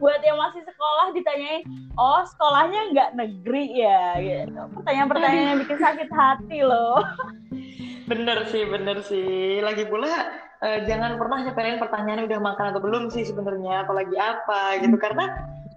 buat 0.00 0.20
yang 0.24 0.38
masih 0.38 0.62
sekolah 0.64 1.12
ditanyain 1.12 1.62
oh 1.98 2.22
sekolahnya 2.24 2.80
nggak 2.94 3.10
negeri 3.18 3.64
ya? 3.82 4.02
Gitu. 4.18 4.60
Pertanyaan-pertanyaan 4.78 5.48
yang 5.54 5.60
bikin 5.66 5.78
sakit 5.82 6.08
hati 6.12 6.58
loh. 6.62 7.02
Bener 8.08 8.38
sih 8.48 8.64
bener 8.64 9.04
sih. 9.04 9.60
Lagi 9.60 9.84
pula 9.84 10.08
uh, 10.64 10.78
jangan 10.88 11.20
pernah 11.20 11.44
nyepelin 11.44 11.82
pertanyaan 11.82 12.24
udah 12.24 12.38
makan 12.40 12.66
atau 12.72 12.80
belum 12.80 13.12
sih 13.12 13.26
sebenarnya 13.26 13.84
atau 13.84 13.94
lagi 13.98 14.16
apa 14.16 14.80
gitu. 14.80 14.96
Karena 14.96 15.28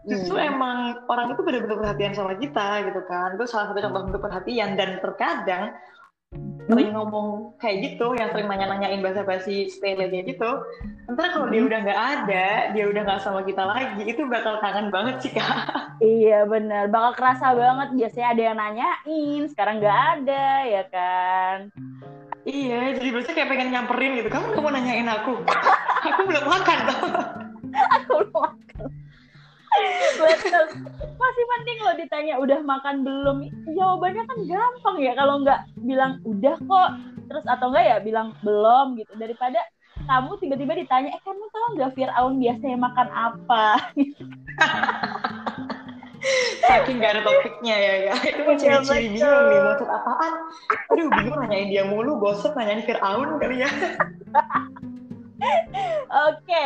justru 0.08 0.40
hmm. 0.40 0.50
emang 0.56 0.78
orang 1.12 1.36
itu 1.36 1.42
benar-benar 1.44 1.78
perhatian 1.78 2.14
sama 2.16 2.34
kita 2.40 2.88
gitu 2.88 3.02
kan. 3.10 3.36
Itu 3.36 3.46
salah 3.50 3.74
satu 3.74 3.80
contoh 3.84 4.02
bentuk 4.08 4.22
perhatian. 4.24 4.80
Dan 4.80 5.02
terkadang 5.04 5.76
sering 6.72 6.96
ngomong 6.96 7.60
kayak 7.60 7.78
gitu 7.84 8.16
yang 8.16 8.32
sering 8.32 8.48
nanya-nanyain 8.48 9.04
bahasa 9.04 9.28
basi 9.28 9.68
kayak 9.84 10.08
gitu 10.24 10.50
ntar 11.12 11.36
kalau 11.36 11.52
dia 11.52 11.68
udah 11.68 11.80
nggak 11.84 12.02
ada 12.16 12.48
dia 12.72 12.88
udah 12.88 13.02
nggak 13.04 13.20
sama 13.20 13.44
kita 13.44 13.60
lagi 13.68 14.08
itu 14.08 14.24
bakal 14.32 14.56
kangen 14.64 14.88
banget 14.88 15.20
sih 15.20 15.32
kak. 15.36 15.92
Iya 16.00 16.48
bener. 16.48 16.88
Bakal 16.88 17.12
kerasa 17.20 17.52
banget. 17.54 17.94
Biasanya 17.94 18.28
ada 18.32 18.42
yang 18.42 18.58
nanyain 18.58 19.44
sekarang 19.52 19.84
nggak 19.84 20.00
ada 20.18 20.46
ya 20.64 20.84
kan? 20.88 21.58
Iya 22.48 22.96
jadi 22.98 23.10
biasanya 23.12 23.36
kayak 23.36 23.50
pengen 23.52 23.70
nyamperin 23.76 24.12
gitu. 24.24 24.30
Kamu 24.32 24.46
kamu 24.56 24.70
nanyain 24.72 25.10
aku? 25.12 25.34
Aku 26.08 26.22
belum 26.24 26.46
makan 26.48 26.78
tau. 26.88 27.08
Aku 28.00 28.12
belum 28.24 28.32
makan 28.32 28.71
Betul. 29.72 30.66
Masih 31.16 31.46
penting 31.58 31.78
loh 31.80 31.96
ditanya 31.96 32.34
udah 32.38 32.60
makan 32.64 33.08
belum. 33.08 33.38
Jawabannya 33.72 34.24
kan 34.28 34.40
gampang 34.44 34.98
ya 35.00 35.14
kalau 35.16 35.40
nggak 35.42 35.60
bilang 35.82 36.20
udah 36.28 36.56
kok. 36.60 36.90
Terus 37.32 37.46
atau 37.48 37.72
enggak 37.72 37.86
ya 37.88 37.98
bilang 38.04 38.36
belum 38.44 39.00
gitu. 39.00 39.14
Daripada 39.16 39.60
kamu 40.02 40.32
tiba-tiba 40.42 40.74
ditanya, 40.76 41.10
eh 41.14 41.22
kamu 41.24 41.46
tahu 41.54 41.68
nggak 41.78 41.94
Fir'aun 41.96 42.42
biasanya 42.42 42.78
makan 42.78 43.08
apa? 43.14 43.66
Saking 46.62 47.02
gak 47.02 47.18
ada 47.18 47.22
topiknya 47.26 47.76
ya, 47.76 47.94
ya. 48.10 48.14
Itu 48.22 48.42
mau 48.46 48.54
iya, 48.54 48.62
ciri-ciri 48.62 49.08
bingung 49.18 49.46
nih, 49.50 49.60
maksud 49.66 49.90
apaan? 49.90 50.34
Aduh, 50.94 51.08
bingung 51.10 51.38
nanyain 51.42 51.68
dia 51.74 51.84
mulu, 51.90 52.22
bosen 52.22 52.54
nanyain 52.54 52.86
Fir'aun 52.86 53.42
kali 53.42 53.66
ya. 53.66 53.70
Oke, 56.30 56.64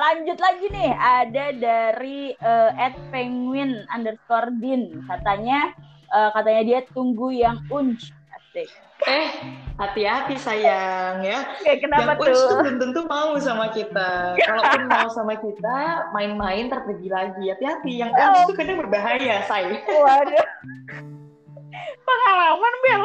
lanjut 0.00 0.38
lagi 0.40 0.66
nih 0.72 0.92
ada 0.96 1.46
dari 1.52 2.32
uh, 2.40 2.72
at 2.72 2.96
penguin 3.12 3.84
underscore 3.92 4.48
din. 4.56 5.04
Katanya 5.04 5.76
uh, 6.08 6.32
katanya 6.32 6.62
dia 6.64 6.80
tunggu 6.88 7.28
yang 7.28 7.60
unj. 7.68 8.08
Asik. 8.32 8.68
Eh 9.04 9.28
hati-hati 9.76 10.36
sayang 10.40 11.20
ya. 11.20 11.44
Kayak 11.60 11.78
kenapa 11.84 12.16
yang 12.16 12.32
tuh? 12.32 12.48
tuh 12.48 12.56
belum 12.64 12.76
tentu 12.80 13.00
mau 13.04 13.36
sama 13.36 13.66
kita. 13.76 14.36
Kalaupun 14.40 14.82
mau 14.88 15.08
sama 15.12 15.34
kita 15.36 15.78
main-main 16.16 16.72
terpergi 16.72 17.08
lagi. 17.12 17.44
Hati-hati 17.52 17.92
yang 18.00 18.12
unj 18.16 18.36
oh. 18.40 18.44
tuh 18.48 18.56
kadang 18.56 18.80
berbahaya 18.80 19.44
say. 19.44 19.84
Waduh. 19.84 20.46
Pengalaman 22.08 22.74
Bel 22.82 23.04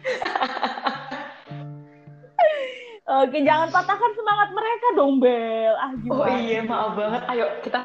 Oke, 3.10 3.42
jangan 3.42 3.74
patahkan 3.74 4.12
semangat 4.14 4.48
mereka 4.54 4.86
dong, 4.94 5.18
Bel. 5.18 5.74
Ah, 5.82 5.90
gimana? 5.98 6.22
Oh 6.22 6.28
iya, 6.30 6.62
maaf 6.62 6.94
banget. 6.94 7.22
Ayo 7.26 7.46
kita 7.66 7.82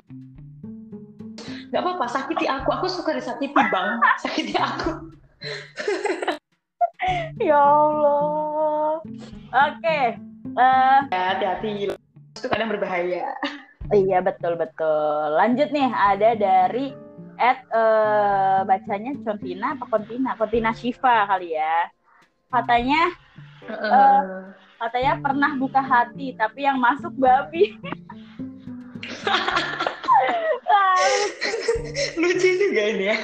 Gak 1.74 1.82
apa-apa, 1.82 2.06
sakiti 2.08 2.46
aku. 2.46 2.70
Aku 2.78 2.86
suka 2.86 3.18
disakiti, 3.18 3.58
Bang. 3.74 3.98
Sakiti 4.22 4.54
aku. 4.54 5.10
ya 7.50 7.58
Allah. 7.58 9.02
Oke. 9.50 10.00
Uh, 10.56 11.00
hati-hati. 11.10 11.90
Itu 12.38 12.48
kadang 12.48 12.70
berbahaya. 12.70 13.34
Iya, 13.90 14.22
betul-betul. 14.22 15.36
Lanjut 15.42 15.74
nih, 15.74 15.90
ada 15.90 16.38
dari 16.38 16.94
at 17.36 17.66
uh, 17.74 18.64
bacanya 18.64 19.18
Contina 19.26 19.76
apa 19.76 19.90
Kontina? 19.90 20.38
Kontina 20.40 20.72
Shiva 20.72 21.28
kali 21.28 21.58
ya. 21.58 21.90
Katanya 22.54 23.02
uh, 23.68 23.74
uh, 23.74 24.22
katanya 24.80 25.14
pernah 25.24 25.52
buka 25.56 25.82
hati 25.82 26.36
tapi 26.36 26.68
yang 26.68 26.78
masuk 26.80 27.14
babi. 27.16 27.76
Lucu 32.20 32.50
juga 32.58 32.82
ini 32.96 33.04
ya. 33.12 33.18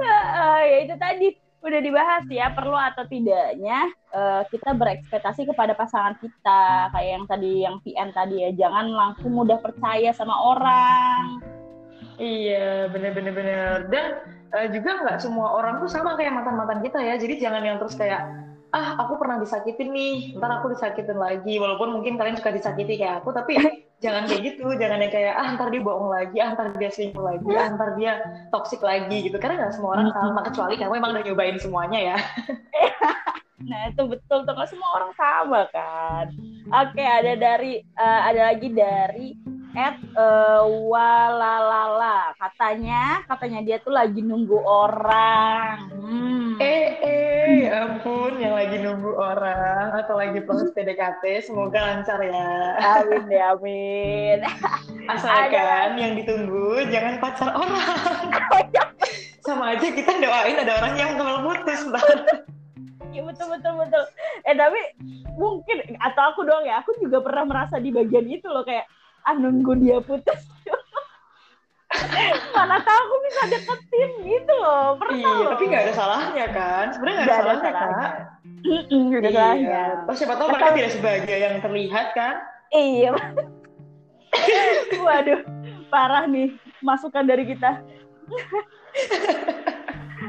Uh, 0.00 0.60
ya 0.62 0.78
itu 0.86 0.94
tadi 1.00 1.28
udah 1.66 1.80
dibahas 1.82 2.22
ya 2.30 2.54
perlu 2.54 2.78
atau 2.78 3.02
tidaknya 3.10 3.90
uh, 4.14 4.46
kita 4.46 4.70
berekspektasi 4.76 5.50
kepada 5.50 5.74
pasangan 5.74 6.14
kita. 6.22 6.94
Kayak 6.94 7.10
yang 7.10 7.24
tadi 7.26 7.52
yang 7.66 7.76
PN 7.82 8.10
tadi 8.14 8.36
ya 8.46 8.50
jangan 8.54 8.86
langsung 8.92 9.34
mudah 9.34 9.58
percaya 9.58 10.14
sama 10.14 10.36
orang. 10.36 11.42
Iya 12.16 12.88
bener-bener 12.88 13.32
bener 13.34 13.76
dan 13.92 14.06
uh, 14.56 14.66
juga 14.72 15.04
nggak 15.04 15.18
semua 15.20 15.52
orang 15.52 15.84
tuh 15.84 15.90
sama 15.90 16.16
kayak 16.16 16.32
mantan 16.32 16.56
mantan 16.56 16.80
kita 16.80 17.02
ya. 17.02 17.18
Jadi 17.18 17.42
jangan 17.42 17.62
yang 17.66 17.76
terus 17.82 17.98
kayak 17.98 18.24
ah 18.74 18.98
aku 19.04 19.18
pernah 19.20 19.38
disakitin 19.38 19.90
nih 19.94 20.14
ntar 20.38 20.50
aku 20.60 20.72
disakitin 20.74 21.18
lagi. 21.18 21.58
Walaupun 21.58 22.00
mungkin 22.00 22.18
kalian 22.18 22.38
suka 22.38 22.54
disakiti 22.54 22.98
kayak 22.98 23.22
aku 23.22 23.30
tapi 23.34 23.58
jangan 24.04 24.26
kayak 24.26 24.42
gitu. 24.54 24.66
Jangan 24.74 24.98
yang 25.02 25.12
kayak 25.12 25.34
ah 25.34 25.48
ntar 25.54 25.68
dia 25.70 25.82
bohong 25.82 26.10
lagi 26.10 26.36
ah 26.42 26.50
ntar 26.54 26.74
dia 26.74 26.90
selingkuh 26.90 27.24
lagi 27.24 27.50
ah 27.54 27.68
ntar 27.74 27.90
dia 27.98 28.12
toksik 28.50 28.82
lagi 28.82 29.26
gitu. 29.26 29.36
Karena 29.38 29.66
nggak 29.66 29.74
semua 29.76 30.00
orang 30.00 30.08
sama 30.10 30.40
kecuali 30.46 30.74
kamu 30.78 30.94
emang 30.98 31.12
udah 31.14 31.24
nyobain 31.24 31.58
semuanya 31.60 32.00
ya. 32.14 32.16
Nah 33.66 33.88
itu 33.88 34.02
betul 34.06 34.44
tuh. 34.44 34.54
Semua 34.68 34.90
orang 35.00 35.12
sama 35.16 35.60
kan. 35.72 36.28
Oke 36.70 37.02
ada 37.02 37.32
dari 37.34 37.82
uh, 37.98 38.20
ada 38.28 38.52
lagi 38.52 38.68
dari 38.70 39.32
at 39.76 40.00
uh, 40.16 40.64
walalala. 40.64 42.32
Katanya 42.40 43.20
katanya 43.28 43.60
dia 43.60 43.76
tuh 43.84 43.92
lagi 43.92 44.24
nunggu 44.24 44.56
orang. 44.64 45.92
Hmm. 45.92 46.56
eh 46.56 46.96
eh 47.04 47.68
ya 47.68 47.84
ampun 47.84 48.40
yang 48.40 48.56
lagi 48.56 48.80
nunggu 48.80 49.12
orang 49.12 49.92
atau 49.92 50.16
lagi 50.16 50.40
proses 50.40 50.72
PDKT 50.72 51.44
semoga 51.44 51.76
lancar 51.84 52.16
ya. 52.24 52.80
Amin 52.80 53.28
ya 53.28 53.52
amin. 53.52 54.40
Asalkan 55.12 55.52
ada... 55.52 56.00
yang 56.00 56.16
ditunggu 56.16 56.88
jangan 56.88 57.20
pacar 57.20 57.52
orang. 57.52 58.00
Sama 59.46 59.76
aja 59.76 59.86
kita 59.92 60.16
doain 60.18 60.58
ada 60.58 60.72
orang 60.80 60.94
yang 60.96 61.10
mau 61.20 61.44
putus 61.44 61.86
Iya 63.12 63.22
betul 63.22 63.48
betul 63.52 63.72
betul. 63.80 64.04
Eh 64.44 64.56
tapi 64.56 64.80
mungkin 65.36 65.76
atau 66.00 66.22
aku 66.32 66.40
doang 66.44 66.64
ya, 66.64 66.80
aku 66.80 66.96
juga 67.00 67.20
pernah 67.20 67.44
merasa 67.44 67.76
di 67.80 67.92
bagian 67.92 68.26
itu 68.28 68.48
loh 68.48 68.64
kayak 68.64 68.88
ah 69.26 69.34
nunggu 69.34 69.72
dia 69.82 69.98
putus 70.00 70.40
mana 72.56 72.82
tahu 72.82 72.98
aku 72.98 73.16
bisa 73.30 73.42
deketin 73.52 74.10
gitu 74.26 74.52
loh 74.58 74.98
pernah 74.98 75.18
iya, 75.18 75.30
loh. 75.30 75.50
tapi 75.54 75.64
nggak 75.70 75.82
ada 75.86 75.92
salahnya 75.94 76.46
kan 76.50 76.86
sebenarnya 76.94 77.16
nggak 77.16 77.26
ada, 77.26 77.36
salahnya, 77.36 77.70
salahnya 77.70 77.72
kan 77.74 78.14
Gak 78.66 79.22
ada 79.22 79.30
iya. 79.30 79.38
salahnya 79.38 79.84
oh, 80.10 80.14
siapa 80.16 80.34
tahu 80.34 80.48
mereka 80.50 80.74
tidak 80.74 80.92
sebagai 80.98 81.36
yang 81.38 81.56
terlihat 81.62 82.08
kan 82.16 82.34
Iya. 82.74 83.14
Waduh, 85.06 85.40
parah 85.88 86.26
nih 86.26 86.54
masukan 86.82 87.26
dari 87.26 87.46
kita. 87.46 87.78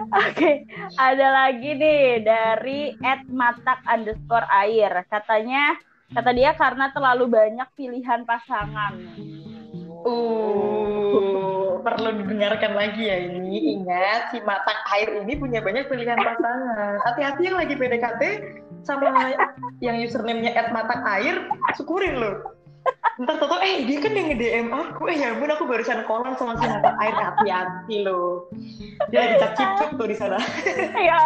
Oke, 0.07 0.35
okay. 0.35 0.55
ada 0.99 1.27
lagi 1.33 1.73
nih 1.73 2.21
dari 2.21 2.93
@matak 3.31 3.81
underscore 3.89 4.45
air. 4.51 4.91
Katanya, 5.09 5.73
kata 6.13 6.31
dia 6.31 6.55
karena 6.55 6.91
terlalu 6.95 7.25
banyak 7.27 7.67
pilihan 7.75 8.23
pasangan. 8.23 8.95
Uh, 10.07 11.83
perlu 11.83 12.15
didengarkan 12.23 12.71
lagi 12.77 13.11
ya 13.11 13.17
ini. 13.27 13.75
Ingat, 13.75 14.31
si 14.31 14.39
matak 14.39 14.79
air 14.95 15.19
ini 15.23 15.35
punya 15.35 15.59
banyak 15.59 15.91
pilihan 15.91 16.15
pasangan. 16.15 17.03
Hati-hati 17.03 17.41
yang 17.51 17.57
lagi 17.59 17.75
PDKT 17.75 18.21
sama 18.87 19.35
yang 19.83 19.99
username-nya 19.99 20.55
@matak 20.71 21.03
air, 21.19 21.51
syukurin 21.75 22.15
loh. 22.23 22.55
Ntar 23.19 23.35
tau 23.41 23.59
eh 23.59 23.83
dia 23.83 23.99
kan 23.99 24.15
yang 24.15 24.31
nge-DM 24.31 24.69
aku. 24.71 25.11
Eh 25.11 25.19
ya 25.19 25.35
ampun 25.35 25.51
aku 25.51 25.67
barusan 25.67 26.07
kolan 26.07 26.39
sama 26.39 26.55
si 26.55 26.71
mata 26.71 26.95
air. 27.03 27.15
Hati-hati 27.17 27.95
loh. 28.07 28.47
Dia 29.11 29.27
lagi 29.27 29.35
cicip 29.43 29.89
tuh 29.99 30.07
di 30.07 30.15
sana. 30.15 30.39
Ya. 30.95 31.19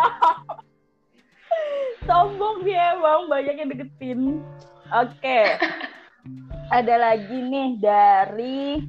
Sombong 2.10 2.66
dia 2.66 2.98
emang 2.98 3.30
banyak 3.30 3.56
yang 3.62 3.70
deketin 3.70 4.42
oke 4.92 5.12
okay. 5.18 5.58
ada 6.70 6.96
lagi 7.00 7.38
nih 7.40 7.70
dari 7.80 8.84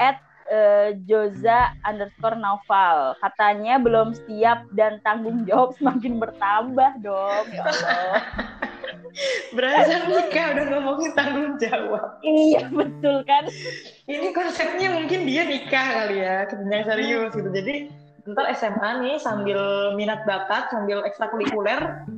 at 0.00 0.20
uh, 0.48 0.96
Joza 1.04 1.76
underscore 1.84 2.36
Naufal 2.40 3.14
katanya 3.20 3.76
belum 3.76 4.16
siap 4.26 4.68
dan 4.72 4.98
tanggung 5.04 5.44
jawab 5.44 5.76
semakin 5.76 6.16
bertambah 6.16 6.90
dong 7.04 7.44
ya 7.52 7.62
Allah 7.68 8.20
Berasa 9.56 10.08
nikah 10.08 10.56
udah 10.56 10.64
ngomongin 10.72 11.12
tanggung 11.12 11.60
jawab. 11.60 12.16
Iya 12.24 12.64
betul 12.72 13.20
kan. 13.28 13.44
Ini 14.08 14.32
konsepnya 14.32 14.88
mungkin 14.96 15.28
dia 15.28 15.44
nikah 15.44 15.86
kali 16.02 16.24
ya, 16.24 16.48
yang 16.48 16.84
serius 16.88 17.30
gitu. 17.36 17.50
Jadi 17.52 17.92
ntar 18.24 18.48
SMA 18.56 18.90
nih 19.04 19.16
sambil 19.20 19.92
minat 19.98 20.24
bakat, 20.24 20.72
sambil 20.72 21.04
ekstrakurikuler, 21.04 22.08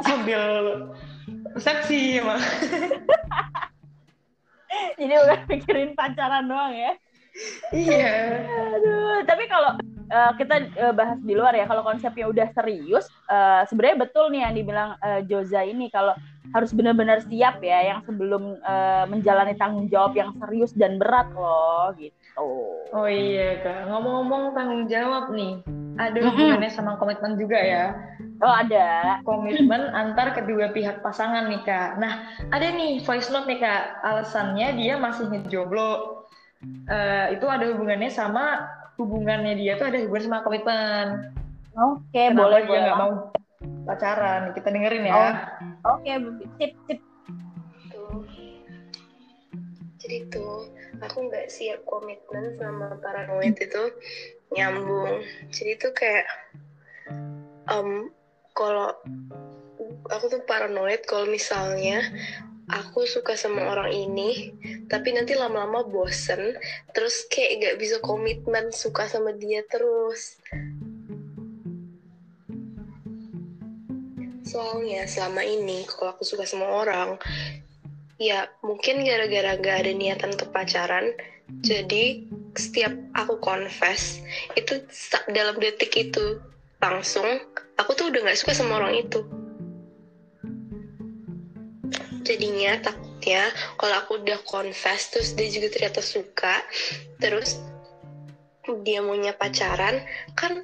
sambil 0.00 0.42
seksi 1.56 2.20
emang. 2.20 2.36
Jadi 5.00 5.14
udah 5.16 5.38
pikirin 5.48 5.96
pacaran 5.96 6.44
doang 6.44 6.76
ya. 6.76 6.92
Iya. 7.70 8.42
Aduh, 8.76 9.22
tapi 9.24 9.46
kalau 9.46 9.78
uh, 10.10 10.32
kita 10.36 10.68
uh, 10.76 10.94
bahas 10.94 11.18
di 11.22 11.34
luar 11.38 11.54
ya, 11.54 11.70
kalau 11.70 11.86
konsepnya 11.86 12.26
udah 12.28 12.48
serius, 12.52 13.06
uh, 13.30 13.62
sebenarnya 13.70 14.08
betul 14.08 14.32
nih 14.32 14.42
yang 14.42 14.54
dibilang 14.58 14.90
uh, 15.00 15.20
Joza 15.24 15.62
ini 15.62 15.88
kalau 15.92 16.12
harus 16.50 16.72
benar-benar 16.72 17.20
siap 17.28 17.60
ya, 17.60 17.94
yang 17.94 18.00
sebelum 18.08 18.56
uh, 18.64 19.04
menjalani 19.06 19.54
tanggung 19.54 19.86
jawab 19.92 20.16
yang 20.16 20.32
serius 20.40 20.72
dan 20.74 20.96
berat 20.96 21.28
loh, 21.36 21.92
gitu. 22.00 22.16
Oh 22.90 23.04
iya 23.04 23.60
kak, 23.60 23.92
ngomong-ngomong 23.92 24.56
tanggung 24.56 24.88
jawab 24.88 25.28
nih, 25.36 25.60
ada 25.98 26.18
hubungannya 26.30 26.70
sama 26.70 26.94
komitmen 26.96 27.34
juga 27.34 27.58
ya. 27.58 27.84
Oh 28.38 28.54
ada. 28.54 29.18
Komitmen 29.26 29.90
antar 29.90 30.32
kedua 30.32 30.70
pihak 30.70 31.02
pasangan 31.02 31.50
nih 31.50 31.62
kak. 31.66 31.98
Nah 31.98 32.30
ada 32.54 32.66
nih 32.70 33.02
voice 33.02 33.28
note 33.34 33.50
nih 33.50 33.58
kak, 33.58 33.98
alasannya 34.06 34.78
dia 34.78 34.94
masih 34.96 35.26
ngejomblo 35.26 36.24
uh, 36.90 37.26
itu 37.34 37.46
ada 37.46 37.64
hubungannya 37.74 38.10
sama 38.10 38.66
hubungannya 38.98 39.54
dia 39.54 39.78
tuh 39.78 39.90
ada 39.90 39.98
hubungan 40.02 40.24
sama 40.26 40.46
komitmen. 40.46 41.06
Oke, 41.78 42.10
okay, 42.10 42.26
boleh 42.34 42.66
dia 42.66 42.78
nggak 42.82 42.98
mau 42.98 43.12
pacaran? 43.86 44.50
Kita 44.50 44.74
dengerin 44.74 45.06
ya. 45.06 45.14
Oh, 45.14 45.98
Oke, 45.98 46.10
okay, 46.10 46.14
tip 46.58 46.72
tip. 46.90 47.00
Tuh. 47.94 48.26
Jadi 50.02 50.16
tuh 50.30 50.66
aku 50.98 51.18
nggak 51.30 51.46
siap 51.46 51.86
komitmen 51.86 52.58
sama 52.58 52.98
paranoid 52.98 53.54
itu 53.54 53.82
nyambung. 54.54 55.22
Jadi 55.52 55.72
tuh 55.76 55.92
kayak 55.92 56.26
um, 57.68 58.08
kalau 58.56 58.90
aku 60.08 60.24
tuh 60.32 60.42
paranoid 60.44 61.04
kalau 61.04 61.28
misalnya 61.28 62.02
aku 62.68 63.08
suka 63.08 63.32
sama 63.32 63.64
orang 63.72 63.92
ini 63.92 64.52
tapi 64.92 65.16
nanti 65.16 65.32
lama-lama 65.32 65.84
bosen 65.88 66.56
terus 66.92 67.24
kayak 67.32 67.64
gak 67.64 67.76
bisa 67.80 67.96
komitmen 68.04 68.68
suka 68.72 69.08
sama 69.08 69.32
dia 69.32 69.64
terus 69.64 70.36
soalnya 74.44 75.04
selama 75.08 75.44
ini 75.44 75.84
kalau 75.88 76.12
aku 76.12 76.24
suka 76.24 76.44
sama 76.44 76.68
orang 76.68 77.16
ya 78.20 78.48
mungkin 78.60 79.04
gara-gara 79.04 79.56
gak 79.56 79.76
ada 79.84 79.92
niatan 79.96 80.36
untuk 80.36 80.52
pacaran 80.52 81.12
jadi 81.64 82.22
setiap 82.54 82.92
aku 83.16 83.40
confess 83.40 84.20
itu 84.58 84.84
dalam 85.32 85.56
detik 85.56 85.94
itu 85.96 86.36
langsung 86.78 87.24
aku 87.80 87.90
tuh 87.96 88.12
udah 88.12 88.28
gak 88.28 88.38
suka 88.38 88.52
sama 88.54 88.78
orang 88.82 89.00
itu. 89.00 89.20
Jadinya 92.22 92.76
takutnya 92.84 93.48
kalau 93.80 93.94
aku 94.04 94.20
udah 94.20 94.38
confess 94.44 95.08
terus 95.08 95.32
dia 95.32 95.48
juga 95.48 95.72
ternyata 95.72 96.04
suka 96.04 96.60
terus 97.16 97.56
dia 98.84 99.00
maunya 99.00 99.32
pacaran 99.32 100.04
kan 100.36 100.60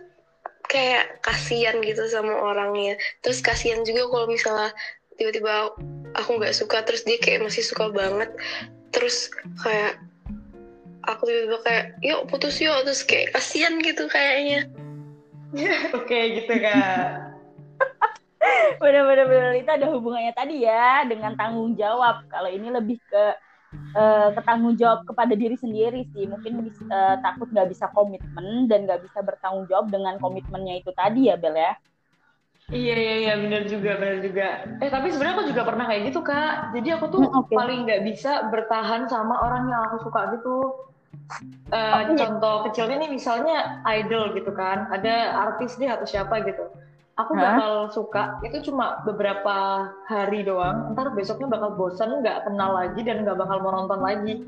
kayak 0.68 1.24
kasihan 1.24 1.80
gitu 1.80 2.04
sama 2.12 2.36
orangnya. 2.36 3.00
Terus 3.24 3.40
kasihan 3.40 3.80
juga 3.82 4.04
kalau 4.12 4.26
misalnya 4.28 4.70
tiba-tiba 5.16 5.72
aku 6.14 6.30
nggak 6.36 6.54
suka 6.54 6.84
terus 6.84 7.02
dia 7.08 7.16
kayak 7.16 7.46
masih 7.46 7.64
suka 7.64 7.90
banget 7.90 8.30
terus 8.94 9.30
kayak 9.62 9.98
aku 11.08 11.28
tiba-tiba 11.28 11.58
kayak 11.62 11.84
yuk 12.00 12.20
putus 12.28 12.56
yuk 12.60 12.76
terus 12.84 13.02
kayak 13.04 13.32
kasihan 13.36 13.74
gitu 13.80 14.08
kayaknya 14.08 14.68
oke 15.96 16.04
okay, 16.04 16.42
gitu 16.42 16.54
kak 16.60 17.34
bener-bener 18.82 19.56
itu 19.56 19.70
ada 19.70 19.86
hubungannya 19.88 20.32
tadi 20.36 20.64
ya 20.66 21.04
dengan 21.08 21.34
tanggung 21.38 21.74
jawab 21.78 22.26
kalau 22.28 22.50
ini 22.50 22.68
lebih 22.68 23.00
ke 23.08 23.24
uh, 23.96 24.28
ke 24.34 24.40
tanggung 24.44 24.76
jawab 24.78 25.06
kepada 25.08 25.34
diri 25.34 25.56
sendiri 25.58 26.06
sih 26.12 26.28
mungkin 26.28 26.64
bisa, 26.66 26.82
uh, 26.90 27.16
takut 27.22 27.48
nggak 27.50 27.70
bisa 27.70 27.88
komitmen 27.92 28.68
dan 28.68 28.86
nggak 28.86 29.02
bisa 29.04 29.24
bertanggung 29.24 29.66
jawab 29.70 29.88
dengan 29.90 30.18
komitmennya 30.20 30.80
itu 30.82 30.90
tadi 30.94 31.30
ya 31.32 31.36
Bel 31.38 31.56
ya 31.56 31.74
Iya 32.72 32.96
iya 32.96 33.14
iya 33.20 33.32
benar 33.36 33.68
juga 33.68 34.00
benar 34.00 34.24
juga. 34.24 34.64
Eh 34.80 34.88
tapi 34.88 35.12
sebenarnya 35.12 35.36
aku 35.36 35.46
juga 35.52 35.62
pernah 35.68 35.84
kayak 35.84 36.02
gitu 36.08 36.20
kak. 36.24 36.72
Jadi 36.72 36.88
aku 36.96 37.04
tuh 37.12 37.20
hmm, 37.28 37.40
okay. 37.44 37.56
paling 37.60 37.78
nggak 37.84 38.02
bisa 38.08 38.48
bertahan 38.48 39.04
sama 39.04 39.36
orang 39.44 39.68
yang 39.68 39.84
aku 39.84 40.08
suka 40.08 40.32
gitu. 40.32 40.72
Uh. 41.72 42.14
Contoh 42.14 42.68
kecilnya 42.70 43.02
nih 43.02 43.10
misalnya 43.10 43.82
idol 43.88 44.32
gitu 44.34 44.52
kan. 44.54 44.88
Ada 44.92 45.34
artis 45.50 45.78
dia 45.78 45.96
atau 45.98 46.06
siapa 46.06 46.42
gitu. 46.46 46.70
Aku 47.14 47.38
bakal 47.38 47.94
suka. 47.94 48.42
Itu 48.42 48.58
cuma 48.70 48.98
beberapa 49.06 49.86
hari 50.10 50.42
doang. 50.42 50.98
Ntar 50.98 51.14
besoknya 51.14 51.46
bakal 51.46 51.78
bosan 51.78 52.22
nggak 52.22 52.50
kenal 52.50 52.74
lagi 52.74 53.00
dan 53.06 53.22
nggak 53.22 53.38
bakal 53.38 53.62
mau 53.62 53.70
nonton 53.70 54.02
lagi. 54.02 54.42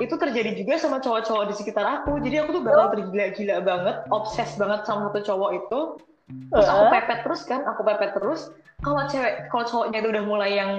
Itu 0.00 0.16
terjadi 0.16 0.56
juga 0.56 0.80
sama 0.80 1.04
cowok-cowok 1.04 1.52
di 1.52 1.54
sekitar 1.60 1.84
aku. 1.84 2.16
Jadi 2.24 2.40
aku 2.40 2.56
tuh 2.56 2.62
bakal 2.64 2.96
tergila-gila 2.96 3.56
banget 3.60 3.96
obses 4.08 4.56
banget 4.56 4.88
sama 4.88 5.12
satu 5.12 5.20
cowok 5.28 5.50
itu. 5.60 5.80
Terus 6.24 6.68
aku 6.72 6.84
pepet 6.88 7.18
terus 7.20 7.40
kan 7.44 7.60
aku 7.68 7.80
pepet 7.84 8.10
terus. 8.16 8.48
Kalau 8.80 9.04
cewek 9.04 9.52
kalau 9.52 9.64
cowoknya 9.68 9.98
itu 10.00 10.08
udah 10.08 10.24
mulai 10.24 10.50
yang 10.56 10.70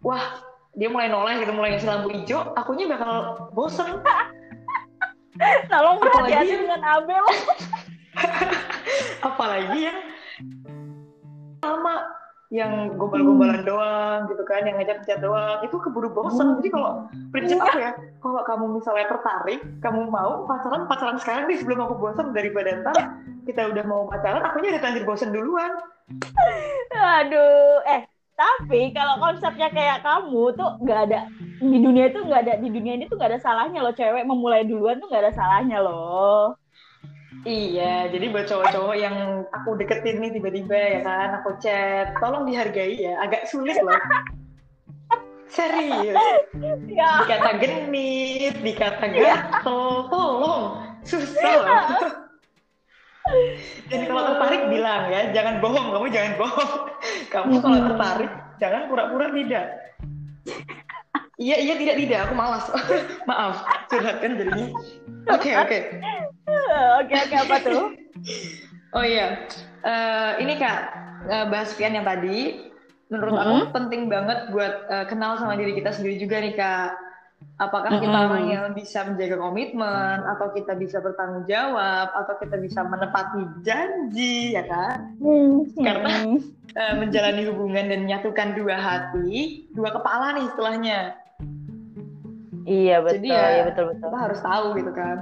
wah 0.00 0.24
dia 0.74 0.88
mulai 0.90 1.06
noleh 1.06 1.38
gitu 1.42 1.52
mulai 1.54 1.78
ngasih 1.78 1.88
lampu 1.88 2.08
hijau 2.10 2.40
akunya 2.58 2.90
bakal 2.90 3.46
bosen. 3.54 4.02
Tolong 5.70 5.98
berhati-hati 5.98 6.54
dengan 6.62 6.82
Abel. 6.82 7.24
Apalagi 9.28 9.90
yang 9.90 9.98
sama 11.62 12.06
yang 12.54 12.94
gombal-gombalan 12.94 13.66
hmm. 13.66 13.66
doang 13.66 14.20
gitu 14.30 14.46
kan 14.46 14.62
yang 14.62 14.78
ngajak-ngajak 14.78 15.18
doang. 15.18 15.58
Itu 15.66 15.78
keburu 15.82 16.10
bosan 16.14 16.54
hmm. 16.54 16.56
jadi 16.62 16.68
kalau 16.70 16.90
prinsip 17.34 17.58
aku 17.58 17.78
ya 17.82 17.92
kalau 18.22 18.42
kamu 18.46 18.64
misalnya 18.78 19.06
tertarik 19.10 19.60
kamu 19.82 20.06
mau 20.06 20.46
pacaran 20.46 20.86
pacaran 20.86 21.18
sekarang 21.18 21.50
nih 21.50 21.58
sebelum 21.58 21.82
aku 21.82 21.94
bosan 21.98 22.30
daripada 22.30 22.78
ntar 22.82 23.18
kita 23.42 23.74
udah 23.74 23.84
mau 23.86 24.06
pacaran 24.06 24.42
aku 24.42 24.62
udah 24.62 24.82
lanjut 24.82 25.04
bosan 25.06 25.34
duluan. 25.34 25.70
Aduh. 27.18 27.82
Eh 27.90 28.13
tapi 28.34 28.90
kalau 28.90 29.22
konsepnya 29.22 29.70
kayak 29.70 30.02
kamu 30.02 30.50
tuh 30.58 30.70
nggak 30.82 31.00
ada 31.10 31.20
di 31.62 31.78
dunia 31.78 32.10
itu 32.10 32.18
nggak 32.18 32.40
ada 32.42 32.54
di 32.58 32.68
dunia 32.68 32.92
ini 32.98 33.04
tuh 33.06 33.14
nggak 33.14 33.30
ada 33.30 33.40
salahnya 33.40 33.80
loh 33.80 33.94
cewek 33.94 34.26
memulai 34.26 34.66
duluan 34.66 34.98
tuh 34.98 35.06
nggak 35.06 35.30
ada 35.30 35.34
salahnya 35.34 35.78
loh 35.80 36.58
Iya, 37.44 38.08
jadi 38.08 38.32
buat 38.32 38.48
cowok-cowok 38.48 38.96
yang 38.96 39.44
aku 39.52 39.76
deketin 39.76 40.16
nih 40.16 40.32
tiba-tiba 40.32 40.78
ya 40.80 41.00
kan, 41.04 41.28
aku 41.44 41.60
chat, 41.60 42.16
tolong 42.16 42.48
dihargai 42.48 42.96
ya, 42.96 43.20
agak 43.20 43.44
sulit 43.52 43.76
loh. 43.84 44.00
Serius. 45.52 46.16
Ya. 46.88 47.20
Dikata 47.20 47.60
genit, 47.60 48.54
dikata 48.64 49.06
gatel, 49.12 50.08
tolong. 50.08 50.62
Susah 51.04 51.52
loh. 51.60 52.23
Dan 53.88 54.00
kalau 54.04 54.22
tertarik 54.28 54.62
bilang 54.68 55.08
ya, 55.08 55.32
jangan 55.32 55.64
bohong, 55.64 55.96
kamu 55.96 56.06
jangan 56.12 56.32
bohong. 56.36 56.72
Kamu 57.32 57.58
kalau 57.58 57.78
tertarik, 57.90 58.30
jangan 58.62 58.86
pura-pura 58.86 59.26
tidak. 59.32 59.66
Iya 61.34 61.56
iya 61.58 61.74
tidak 61.74 61.96
tidak 61.98 62.18
aku 62.28 62.34
malas. 62.38 62.64
Maaf 63.28 63.66
curhat 63.90 64.22
kan 64.22 64.38
jadinya. 64.38 64.70
Oke 65.34 65.50
oke. 65.50 65.78
Oke 67.02 67.14
oke 67.18 67.34
apa 67.34 67.56
tuh? 67.58 67.84
Oh 68.94 69.02
iya, 69.02 69.50
uh, 69.82 70.38
ini 70.38 70.54
kak 70.54 70.78
uh, 71.26 71.46
bahas 71.50 71.74
Pian 71.74 71.98
yang 71.98 72.06
tadi. 72.06 72.70
Menurut 73.10 73.34
mm 73.34 73.40
-hmm. 73.42 73.50
aku 73.50 73.66
penting 73.74 74.02
banget 74.06 74.38
buat 74.54 74.74
uh, 74.86 75.04
kenal 75.10 75.34
sama 75.36 75.58
diri 75.58 75.74
kita 75.74 75.90
sendiri 75.90 76.22
juga 76.22 76.38
nih 76.38 76.54
kak. 76.54 76.94
Apakah 77.54 78.02
kita 78.02 78.10
mm 78.10 78.18
-hmm. 78.18 78.26
orang 78.34 78.44
yang 78.50 78.64
bisa 78.74 79.06
menjaga 79.06 79.38
komitmen, 79.38 80.18
atau 80.26 80.50
kita 80.50 80.74
bisa 80.74 80.98
bertanggung 80.98 81.46
jawab, 81.46 82.10
atau 82.10 82.34
kita 82.42 82.58
bisa 82.58 82.82
menepati 82.82 83.46
janji, 83.62 84.58
ya 84.58 84.66
kan? 84.66 85.14
Mm 85.22 85.62
-hmm. 85.70 85.84
Karena 85.86 86.12
uh, 86.74 86.94
menjalani 86.98 87.42
hubungan 87.46 87.86
dan 87.94 87.98
menyatukan 88.10 88.58
dua 88.58 88.74
hati, 88.74 89.70
dua 89.70 89.94
kepala 89.94 90.34
nih 90.34 90.44
istilahnya. 90.50 90.98
Iya 92.64 92.96
betul, 93.04 93.14
Jadi 93.22 93.28
ya, 93.28 93.44
iya 93.60 93.62
betul 93.68 93.84
betul. 93.92 94.08
Kita 94.08 94.18
harus 94.18 94.40
tahu 94.40 94.66
gitu 94.80 94.92
kan. 94.96 95.18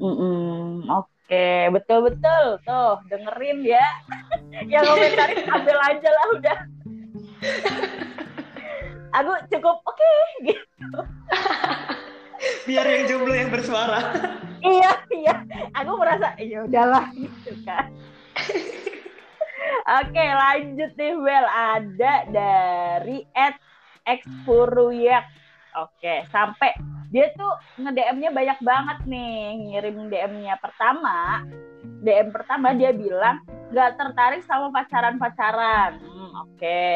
Mm 0.00 0.14
-mm. 0.14 0.56
Oke, 0.86 1.50
betul 1.74 1.98
betul. 2.06 2.44
Tuh 2.62 2.94
dengerin 3.10 3.58
ya. 3.66 3.86
Yang 4.72 4.82
komentarin 4.86 5.44
ambil 5.50 5.78
aja 5.82 6.08
lah 6.14 6.26
udah. 6.36 6.58
Aku 9.10 9.32
cukup 9.50 9.76
oke 9.82 9.96
okay, 9.96 10.54
gitu. 10.54 11.00
Biar 12.68 12.86
yang 12.86 13.04
jomblo 13.10 13.34
yang 13.36 13.50
bersuara. 13.52 14.00
iya 14.64 14.92
iya. 15.12 15.34
Aku 15.76 15.98
merasa 15.98 16.32
ya 16.40 16.64
udahlah 16.64 17.10
gitu 17.12 17.52
kan. 17.66 17.90
Oke 20.00 20.22
lanjut 20.22 20.92
nih 20.94 21.14
Bel 21.18 21.46
ada 21.50 22.14
dari 22.30 23.26
Ed 23.34 23.56
Expuruyak 24.06 25.26
Oke, 25.78 26.26
sampai 26.34 26.74
dia 27.14 27.30
tuh 27.38 27.54
nge-DM-nya 27.78 28.34
banyak 28.34 28.58
banget 28.58 28.98
nih, 29.06 29.54
ngirim 29.54 30.10
DM-nya 30.10 30.58
pertama. 30.58 31.46
DM 32.02 32.34
pertama 32.34 32.74
dia 32.74 32.90
bilang 32.90 33.38
gak 33.70 33.94
tertarik 33.94 34.42
sama 34.42 34.74
pacaran-pacaran. 34.74 36.02
Hmm, 36.02 36.30
oke. 36.42 36.90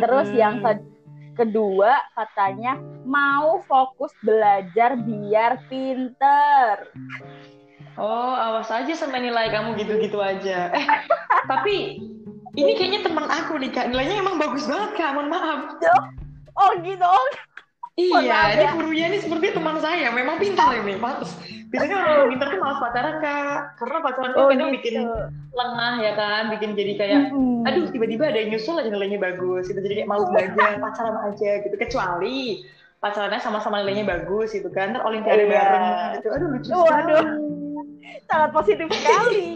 Terus 0.00 0.28
hmm. 0.30 0.38
yang 0.38 0.54
ke 0.62 0.72
kedua 1.36 2.00
katanya 2.16 2.80
mau 3.04 3.60
fokus 3.68 4.12
belajar 4.24 4.96
biar 4.96 5.60
pinter. 5.68 6.88
Oh, 7.96 8.32
awas 8.36 8.68
aja 8.68 8.92
sama 8.92 9.16
nilai 9.16 9.48
kamu 9.48 9.76
gitu-gitu 9.80 10.20
aja. 10.20 10.72
Eh, 10.72 10.86
tapi 11.50 12.00
ini 12.56 12.72
kayaknya 12.76 13.00
teman 13.04 13.28
aku 13.28 13.60
nih 13.60 13.70
kak 13.72 13.92
nilainya 13.92 14.20
emang 14.20 14.40
bagus 14.40 14.64
banget 14.64 14.96
kak 14.96 15.12
mohon 15.12 15.28
maaf 15.28 15.76
oh 16.56 16.70
gitu 16.80 17.04
oh. 17.04 17.28
Iya, 17.96 18.52
ini 18.52 18.64
gurunya 18.76 19.08
ini 19.08 19.24
seperti 19.24 19.56
teman 19.56 19.80
saya. 19.80 20.12
Memang 20.12 20.36
pintar 20.36 20.76
ini, 20.76 21.00
pantas. 21.00 21.32
Biasanya 21.72 21.96
orang 21.98 22.28
pintar 22.34 22.46
tuh 22.54 22.60
malas 22.62 22.78
pacaran 22.78 23.16
kak, 23.18 23.58
karena 23.80 23.98
pacaran 24.02 24.30
tuh 24.32 24.40
oh, 24.40 24.48
kadang 24.52 24.70
gitu. 24.70 24.76
bikin 24.78 24.94
lengah 25.56 25.94
ya 26.02 26.12
kan, 26.14 26.42
bikin 26.54 26.70
jadi 26.78 26.92
kayak, 26.94 27.20
hmm. 27.32 27.66
aduh 27.66 27.86
tiba-tiba 27.90 28.24
ada 28.30 28.38
yang 28.38 28.50
nyusul 28.54 28.78
aja 28.78 28.90
nilainya 28.92 29.18
bagus, 29.18 29.66
gitu 29.66 29.80
jadi 29.82 29.94
kayak 30.02 30.10
malu 30.10 30.24
belajar, 30.32 30.78
pacaran 30.78 31.16
aja 31.32 31.50
gitu. 31.64 31.74
Kecuali 31.74 32.62
pacarannya 33.02 33.40
sama-sama 33.42 33.82
nilainya 33.82 34.06
bagus 34.06 34.54
gitu 34.54 34.70
kan, 34.70 34.94
ntar 34.94 35.02
olimpiade 35.04 35.46
iya. 35.46 35.52
bareng 35.52 35.86
gitu. 36.20 36.28
Aduh 36.32 36.48
lucu 36.54 36.70
oh, 36.72 36.86
aduh. 36.86 37.26
Sangat 38.26 38.50
positif 38.54 38.86
sekali. 38.90 39.46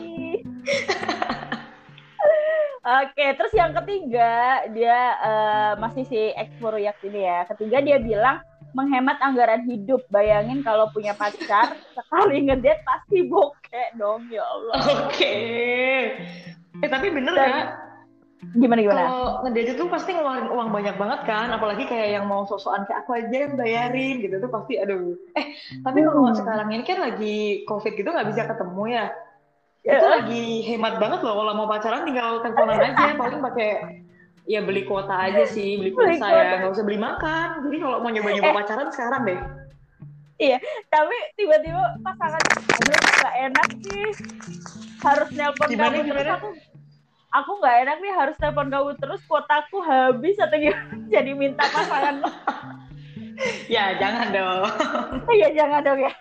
Oke, 2.80 3.26
terus 3.36 3.52
yang 3.52 3.76
ketiga 3.76 4.64
dia 4.72 4.98
uh, 5.20 5.72
masih 5.76 6.08
si 6.08 6.32
Exploriak 6.32 6.96
ini 7.04 7.28
ya. 7.28 7.44
Ketiga 7.44 7.84
dia 7.84 8.00
bilang 8.00 8.40
menghemat 8.72 9.18
anggaran 9.22 9.64
hidup. 9.66 10.04
Bayangin 10.08 10.60
kalau 10.64 10.88
punya 10.90 11.12
pacar 11.16 11.76
sekali 11.96 12.46
ngedate 12.46 12.82
pasti 12.82 13.26
bokeh 13.26 13.96
dong 13.96 14.26
ya 14.28 14.44
Allah. 14.44 14.74
Oke. 15.08 15.34
Eh 16.80 16.88
tapi 16.88 17.12
bener 17.12 17.34
Dan, 17.34 17.50
ya. 17.50 17.62
Gimana 18.56 18.80
gimana? 18.80 19.00
Kalau 19.04 19.24
ngedate 19.44 19.70
itu 19.76 19.84
pasti 19.92 20.10
ngeluarin 20.16 20.48
uang 20.48 20.68
banyak 20.72 20.96
banget 20.96 21.20
kan, 21.28 21.48
apalagi 21.52 21.84
kayak 21.84 22.20
yang 22.20 22.24
mau 22.24 22.48
sok-sokan 22.48 22.88
kayak 22.88 23.04
aku 23.04 23.10
aja 23.20 23.36
yang 23.46 23.54
bayarin 23.54 24.16
gitu 24.24 24.36
tuh 24.40 24.50
pasti 24.50 24.80
aduh. 24.80 25.12
Eh, 25.36 25.54
tapi 25.84 25.98
kalau 26.00 26.28
hmm. 26.28 26.38
sekarang 26.40 26.68
ini 26.72 26.84
kan 26.86 26.98
lagi 27.04 27.62
Covid 27.68 27.92
gitu 27.94 28.08
nggak 28.08 28.28
bisa 28.32 28.48
ketemu 28.48 28.84
ya 28.90 29.06
itu 29.80 29.96
ya. 29.96 30.12
lagi 30.20 30.44
hemat 30.68 31.00
banget 31.00 31.24
loh 31.24 31.34
kalau 31.40 31.52
mau 31.56 31.64
pacaran 31.64 32.04
tinggal 32.04 32.44
teleponan 32.44 32.84
aja 32.92 33.16
paling 33.16 33.40
pakai 33.40 33.70
ya 34.50 34.60
beli 34.66 34.82
kuota 34.82 35.14
aja 35.14 35.46
sih 35.46 35.78
beli 35.78 35.94
kuota 35.94 36.26
ya. 36.26 36.58
nggak 36.58 36.74
usah 36.74 36.82
beli 36.82 36.98
makan. 36.98 37.70
Jadi 37.70 37.76
kalau 37.78 37.96
mau 38.02 38.10
nyoba 38.10 38.30
nyoba 38.34 38.50
eh. 38.50 38.56
pacaran 38.58 38.88
sekarang 38.90 39.22
deh. 39.22 39.40
Iya 40.40 40.58
tapi 40.90 41.16
tiba-tiba 41.38 42.00
pasangan 42.02 42.42
aduh 42.58 42.98
nggak 42.98 43.34
enak 43.46 43.68
sih. 43.86 44.06
Harus 45.00 45.28
nelpon 45.38 45.68
kamu 45.70 46.02
terus. 46.02 46.26
aku 46.26 46.48
aku 47.30 47.50
nggak 47.62 47.76
enak 47.86 47.96
nih 48.02 48.12
harus 48.18 48.36
telepon 48.42 48.68
kamu 48.74 48.90
terus. 48.98 49.22
Kuotaku 49.30 49.78
habis 49.86 50.34
atau 50.42 50.58
gimana? 50.58 50.98
Jadi 51.14 51.30
minta 51.38 51.62
pasangan 51.70 52.26
ya 53.74 53.94
jangan 54.02 54.34
dong. 54.34 54.66
Ya 55.40 55.48
jangan 55.54 55.80
dong 55.86 56.02
ya. 56.02 56.12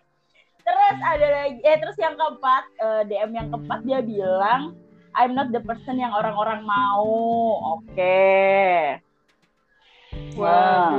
Terus 0.61 0.97
ada 1.01 1.27
lagi 1.33 1.59
eh 1.65 1.77
terus 1.81 1.97
yang 1.97 2.13
keempat 2.13 2.63
uh, 2.77 3.01
eh, 3.01 3.09
DM 3.09 3.31
yang 3.33 3.47
keempat 3.49 3.79
dia 3.89 3.99
bilang 4.05 4.77
I'm 5.17 5.33
not 5.37 5.49
the 5.53 5.61
person 5.61 5.97
yang 5.97 6.13
orang-orang 6.13 6.65
mau 6.65 7.07
oke 7.77 7.85
okay. 7.93 9.01
wow 10.37 10.97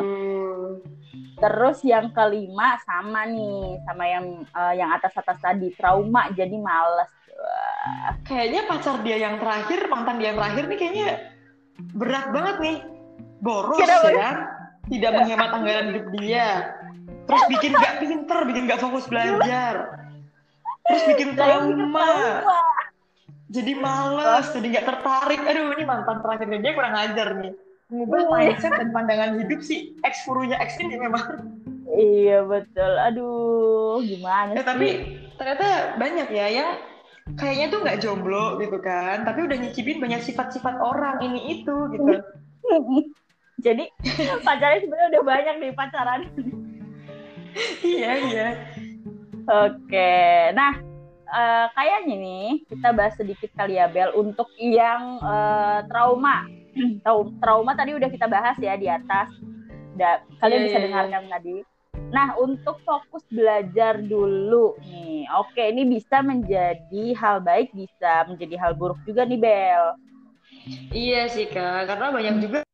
Terus 1.40 1.80
yang 1.88 2.12
kelima 2.12 2.76
sama 2.84 3.24
nih, 3.24 3.80
sama 3.88 4.04
yang 4.04 4.44
uh, 4.52 4.76
yang 4.76 4.92
atas-atas 4.92 5.40
tadi 5.40 5.72
trauma 5.72 6.28
jadi 6.36 6.52
males. 6.52 7.08
Wah. 7.32 8.12
Kayaknya 8.28 8.68
pacar 8.68 9.00
dia 9.00 9.16
yang 9.16 9.40
terakhir, 9.40 9.88
mantan 9.88 10.20
dia 10.20 10.36
yang 10.36 10.38
terakhir 10.44 10.68
nih 10.68 10.76
kayaknya 10.76 11.08
berat 11.96 12.28
banget 12.36 12.56
nih. 12.60 12.76
Boros 13.40 13.80
Kira 13.80 13.96
ya 14.04 14.12
kan? 14.20 14.36
Tidak 14.92 15.10
menghemat 15.16 15.50
anggaran 15.56 15.86
hidup 15.96 16.06
dia 16.20 16.76
terus 17.30 17.44
bikin 17.46 17.72
gak 17.78 17.94
pinter 18.02 18.38
bikin 18.42 18.66
gak 18.66 18.82
fokus 18.82 19.06
belajar 19.06 20.02
terus 20.90 21.02
bikin 21.14 21.38
trauma 21.38 22.42
jadi 23.50 23.72
males 23.74 24.46
jadi 24.54 24.66
gak 24.78 24.86
tertarik. 24.86 25.40
Aduh 25.42 25.74
ini 25.74 25.82
mantan 25.82 26.22
terakhir 26.22 26.46
dia 26.62 26.72
kurang 26.72 26.94
ajar 26.94 27.28
nih. 27.42 27.52
Mengubah 27.90 28.22
mindset 28.30 28.70
dan 28.78 28.94
pandangan 28.94 29.42
hidup 29.42 29.60
si 29.66 29.98
ex 30.06 30.22
furunya 30.22 30.54
ex 30.62 30.78
ini 30.78 30.94
memang. 30.94 31.58
Iya 31.90 32.46
betul. 32.46 32.92
Aduh 33.10 33.98
gimana 34.06 34.54
ya, 34.54 34.62
tapi 34.62 35.18
ternyata 35.34 35.98
banyak 35.98 36.30
ya 36.30 36.46
yang 36.46 36.70
kayaknya 37.34 37.66
tuh 37.74 37.78
nggak 37.82 38.00
jomblo 38.02 38.58
gitu 38.58 38.78
kan 38.82 39.22
tapi 39.22 39.46
udah 39.46 39.54
nyicipin 39.58 40.02
banyak 40.02 40.22
sifat-sifat 40.22 40.78
orang 40.78 41.18
ini 41.18 41.58
itu 41.58 41.76
gitu. 41.90 42.22
Jadi 43.66 43.90
pacarnya 44.46 44.78
sebenarnya 44.86 45.08
udah 45.18 45.24
banyak 45.26 45.54
nih 45.58 45.72
pacaran. 45.74 46.20
Iya 47.82 48.10
iya. 48.30 48.48
Oke 49.50 50.14
nah 50.54 50.89
uh, 51.30 51.66
kayaknya 51.72 52.16
nih 52.18 52.46
kita 52.66 52.88
bahas 52.92 53.14
sedikit 53.16 53.50
kali 53.54 53.78
ya 53.78 53.86
Bel 53.86 54.12
untuk 54.18 54.50
yang 54.58 55.22
uh, 55.22 55.86
trauma 55.86 56.46
trauma 57.42 57.72
tadi 57.78 57.94
udah 57.94 58.10
kita 58.10 58.26
bahas 58.26 58.58
ya 58.58 58.74
di 58.76 58.86
atas 58.90 59.30
da, 59.94 60.20
kalian 60.42 60.60
yeah, 60.62 60.66
bisa 60.66 60.76
yeah, 60.76 60.82
iya. 60.82 60.86
dengarkan 60.90 61.24
yeah. 61.26 61.34
tadi 61.38 61.56
Nah, 62.10 62.34
untuk 62.42 62.82
fokus 62.82 63.22
belajar 63.30 64.02
dulu 64.02 64.74
nih. 64.82 65.30
Oke, 65.38 65.62
ini 65.70 65.86
bisa 65.86 66.26
menjadi 66.26 67.14
hal 67.14 67.38
baik, 67.38 67.70
bisa 67.70 68.26
menjadi 68.26 68.58
hal 68.58 68.74
buruk 68.74 68.98
juga 69.06 69.22
nih, 69.22 69.38
Bel. 69.38 69.84
Iya 70.90 71.30
sih, 71.30 71.46
Kak. 71.46 71.86
Karena 71.86 72.10
banyak 72.10 72.34
juga 72.42 72.66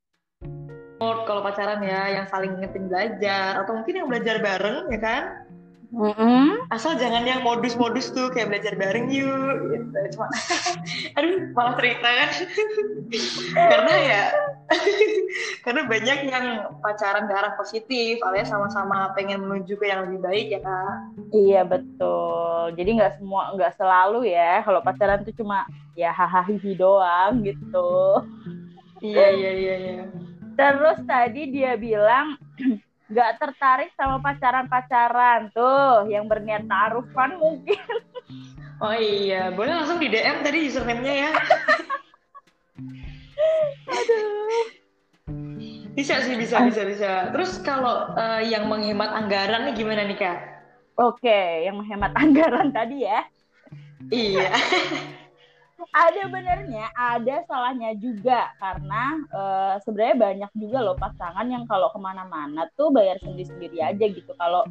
kalau 0.97 1.45
pacaran 1.45 1.85
ya 1.85 2.17
yang 2.17 2.27
saling 2.33 2.57
ngetin 2.57 2.89
belajar 2.89 3.61
atau 3.61 3.77
mungkin 3.77 4.01
yang 4.01 4.09
belajar 4.09 4.41
bareng 4.41 4.89
ya 4.89 5.01
kan 5.03 5.23
Mm-hmm. 5.95 6.67
Asal 6.75 6.99
jangan 6.99 7.23
yang 7.23 7.47
modus-modus 7.47 8.11
tuh 8.11 8.27
kayak 8.35 8.51
belajar 8.51 8.75
bareng 8.75 9.07
yuk 9.07 9.71
gitu. 9.71 9.99
Cuma 10.19 10.27
aduh 11.17 11.55
malah 11.55 11.75
cerita 11.79 12.09
kan. 12.11 12.31
karena 13.71 13.95
ya 13.95 14.23
karena 15.65 15.83
banyak 15.87 16.19
yang 16.27 16.47
pacaran 16.83 17.31
ke 17.31 17.35
arah 17.39 17.55
positif 17.55 18.19
alias 18.27 18.51
sama-sama 18.51 19.15
pengen 19.15 19.47
menuju 19.47 19.79
ke 19.79 19.87
yang 19.87 20.11
lebih 20.11 20.27
baik 20.27 20.47
ya 20.59 20.61
kak. 20.61 20.95
Iya 21.31 21.63
betul. 21.63 22.75
Jadi 22.75 22.91
nggak 22.99 23.23
semua 23.23 23.55
nggak 23.55 23.79
selalu 23.79 24.27
ya 24.27 24.67
kalau 24.67 24.83
pacaran 24.83 25.23
tuh 25.23 25.35
cuma 25.39 25.71
ya 25.95 26.11
hahaha 26.11 26.51
doang 26.75 27.47
gitu. 27.47 27.95
iya 29.05 29.29
iya 29.31 29.51
iya 29.55 29.75
iya. 29.79 30.05
Terus 30.57 30.99
tadi 31.07 31.53
dia 31.53 31.79
bilang 31.79 32.41
nggak 33.07 33.39
tertarik 33.39 33.95
sama 33.95 34.19
pacaran-pacaran 34.19 35.55
tuh 35.55 36.11
yang 36.11 36.27
berniat 36.27 36.67
taruhan 36.67 37.39
mungkin. 37.39 37.79
Oh 38.77 38.93
iya, 38.93 39.49
boleh 39.57 39.73
langsung 39.73 39.97
di 39.97 40.13
DM 40.13 40.45
tadi 40.45 40.69
username-nya 40.69 41.15
ya. 41.17 41.33
Aduh. 43.89 44.69
bisa 45.97 46.21
sih 46.21 46.37
bisa 46.37 46.61
bisa 46.69 46.85
bisa 46.85 47.33
terus 47.33 47.57
kalau 47.65 48.13
uh, 48.13 48.45
yang 48.45 48.69
menghemat 48.69 49.17
anggaran 49.17 49.65
nih 49.65 49.81
gimana 49.81 50.05
nih 50.05 50.21
kak 50.21 50.39
oke 51.01 51.41
yang 51.65 51.81
menghemat 51.81 52.13
anggaran 52.13 52.69
tadi 52.69 53.09
ya 53.09 53.25
iya 54.13 54.53
ada 55.93 56.23
benernya, 56.31 56.87
ada 56.95 57.43
salahnya 57.47 57.95
juga 57.99 58.51
karena 58.59 59.21
uh, 59.31 59.75
sebenarnya 59.85 60.17
banyak 60.17 60.51
juga 60.57 60.79
loh 60.83 60.97
pasangan 60.99 61.47
yang 61.47 61.69
kalau 61.69 61.91
ke 61.93 61.99
mana-mana 62.01 62.67
tuh 62.75 62.91
bayar 62.95 63.21
sendiri-sendiri 63.23 63.79
aja 63.83 64.05
gitu. 64.07 64.33
Kalau 64.39 64.65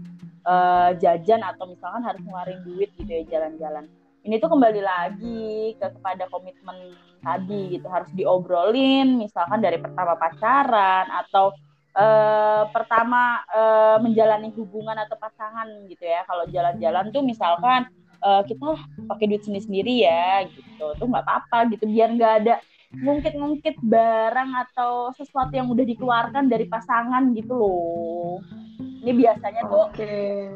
uh, 0.48 0.92
jajan 0.98 1.42
atau 1.44 1.70
misalkan 1.70 2.04
harus 2.04 2.22
ngeluarin 2.24 2.62
duit 2.64 2.90
gitu 3.00 3.10
ya 3.10 3.24
jalan-jalan. 3.28 3.86
Ini 4.26 4.42
tuh 4.42 4.50
kembali 4.58 4.82
lagi 4.82 5.78
ke 5.78 5.88
kepada 6.02 6.26
komitmen 6.34 6.98
tadi 7.22 7.78
gitu 7.78 7.86
harus 7.90 8.10
diobrolin, 8.18 9.22
misalkan 9.22 9.62
dari 9.62 9.78
pertama 9.78 10.18
pacaran 10.18 11.06
atau 11.14 11.54
uh, 11.94 12.66
pertama 12.74 13.46
uh, 13.54 13.98
menjalani 14.02 14.50
hubungan 14.58 14.98
atau 14.98 15.14
pasangan 15.18 15.70
gitu 15.86 16.06
ya. 16.06 16.26
Kalau 16.26 16.50
jalan-jalan 16.50 17.14
tuh 17.14 17.22
misalkan 17.22 17.86
uh, 18.26 18.42
kita 18.42 18.82
pakai 19.06 19.26
duit 19.30 19.46
sendiri 19.46 19.64
sendiri 19.64 19.94
ya 20.02 20.50
gitu. 20.50 20.86
Tuh 20.98 21.06
nggak 21.06 21.24
apa-apa 21.24 21.70
gitu. 21.70 21.86
Biar 21.86 22.10
nggak 22.18 22.34
ada 22.44 22.56
ngungkit-ngungkit 22.96 23.76
barang 23.84 24.52
atau 24.68 25.12
sesuatu 25.14 25.54
yang 25.54 25.70
udah 25.70 25.86
dikeluarkan 25.86 26.50
dari 26.50 26.66
pasangan 26.66 27.32
gitu 27.38 27.54
loh. 27.54 28.42
Ini 29.06 29.12
biasanya 29.14 29.62
tuh 29.70 29.86
okay. 29.94 30.50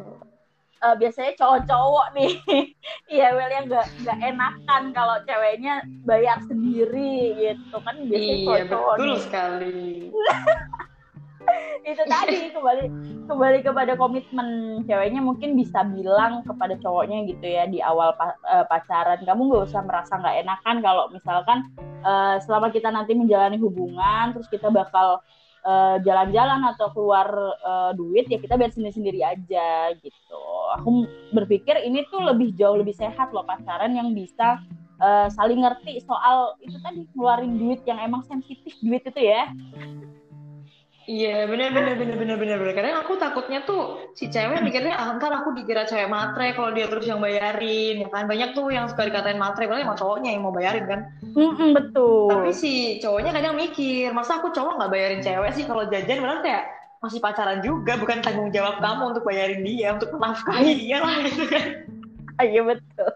uh, 0.81 0.95
biasanya 0.97 1.37
cowok-cowok 1.37 2.07
nih. 2.17 2.33
Iya 3.09 3.33
well 3.33 3.49
yang 3.49 3.65
nggak 3.65 3.87
nggak 4.05 4.19
enakan 4.21 4.83
kalau 4.93 5.17
ceweknya 5.25 5.81
bayar 6.05 6.37
sendiri 6.45 7.37
gitu. 7.37 7.77
Kan 7.81 8.05
biasanya 8.05 8.35
iya, 8.37 8.45
cowok-cowok 8.45 8.95
betul 8.97 9.09
nih. 9.09 9.19
sekali 9.21 9.89
itu 11.85 12.03
tadi 12.07 12.51
kembali 12.51 12.85
kembali 13.27 13.59
kepada 13.63 13.93
komitmen. 13.95 14.81
Ceweknya 14.85 15.21
mungkin 15.23 15.55
bisa 15.55 15.85
bilang 15.87 16.43
kepada 16.43 16.75
cowoknya 16.79 17.27
gitu 17.29 17.45
ya 17.45 17.67
di 17.69 17.79
awal 17.79 18.15
uh, 18.17 18.65
pacaran 18.67 19.21
kamu 19.23 19.41
nggak 19.49 19.65
usah 19.69 19.81
merasa 19.83 20.13
nggak 20.19 20.37
enakan 20.45 20.75
kalau 20.83 21.05
misalkan 21.13 21.57
uh, 22.03 22.37
selama 22.43 22.73
kita 22.73 22.89
nanti 22.91 23.15
menjalani 23.15 23.59
hubungan 23.59 24.35
terus 24.35 24.47
kita 24.51 24.67
bakal 24.71 25.21
jalan 25.59 25.99
jalan-jalan 26.07 26.71
atau 26.71 26.87
keluar 26.95 27.27
uh, 27.67 27.91
duit 27.91 28.31
ya 28.31 28.39
kita 28.39 28.55
biar 28.55 28.71
sendiri-sendiri 28.71 29.19
aja 29.21 29.91
gitu. 29.99 30.43
Aku 30.79 31.03
berpikir 31.35 31.75
ini 31.83 32.07
tuh 32.07 32.23
lebih 32.23 32.55
jauh 32.55 32.79
lebih 32.79 32.95
sehat 32.95 33.35
loh 33.35 33.43
pacaran 33.43 33.91
yang 33.91 34.15
bisa 34.15 34.63
uh, 35.03 35.27
saling 35.31 35.63
ngerti 35.63 35.99
soal 36.03 36.55
itu 36.63 36.79
tadi 36.79 37.07
ngeluarin 37.11 37.59
duit 37.59 37.81
yang 37.87 37.99
emang 37.99 38.23
sensitif 38.27 38.71
duit 38.79 39.03
itu 39.03 39.19
ya 39.19 39.51
Iya 41.09 41.49
benar 41.49 41.73
benar 41.73 41.97
benar 41.97 42.15
benar 42.21 42.37
benar 42.37 42.57
benar. 42.61 42.73
Karena 42.77 43.01
aku 43.01 43.17
takutnya 43.17 43.65
tuh 43.65 44.13
si 44.13 44.29
cewek 44.29 44.61
mikirnya 44.65 44.93
ah, 44.93 45.17
ntar 45.17 45.33
aku 45.33 45.57
dikira 45.57 45.89
cewek 45.89 46.05
matre 46.05 46.53
kalau 46.53 46.69
dia 46.69 46.85
terus 46.85 47.09
yang 47.09 47.17
bayarin, 47.17 48.05
ya 48.05 48.09
kan 48.13 48.29
banyak 48.29 48.53
tuh 48.53 48.69
yang 48.69 48.85
suka 48.85 49.09
dikatain 49.09 49.41
matre, 49.41 49.65
padahal 49.65 49.89
emang 49.89 49.97
cowoknya 49.97 50.37
yang 50.37 50.45
mau 50.45 50.53
bayarin 50.53 50.85
kan. 50.85 50.99
Mm-mm, 51.33 51.73
betul. 51.73 52.29
Tapi 52.29 52.53
si 52.53 53.01
cowoknya 53.01 53.33
kadang 53.33 53.57
mikir, 53.57 54.13
masa 54.13 54.37
aku 54.37 54.53
cowok 54.53 54.77
nggak 54.77 54.91
bayarin 54.93 55.21
cewek 55.25 55.51
sih 55.57 55.65
kalau 55.65 55.89
jajan, 55.89 56.21
padahal 56.21 56.45
kayak 56.45 56.63
masih 57.01 57.19
pacaran 57.23 57.59
juga, 57.65 57.97
bukan 57.97 58.19
tanggung 58.21 58.53
jawab 58.53 58.77
kamu 58.77 59.03
untuk 59.17 59.23
bayarin 59.25 59.65
dia, 59.65 59.97
untuk 59.97 60.13
menafkahi 60.13 60.71
dia 60.77 60.97
lah 61.01 61.15
gitu 61.25 61.45
kan. 61.49 61.65
Iya 62.39 62.63
betul. 62.63 63.11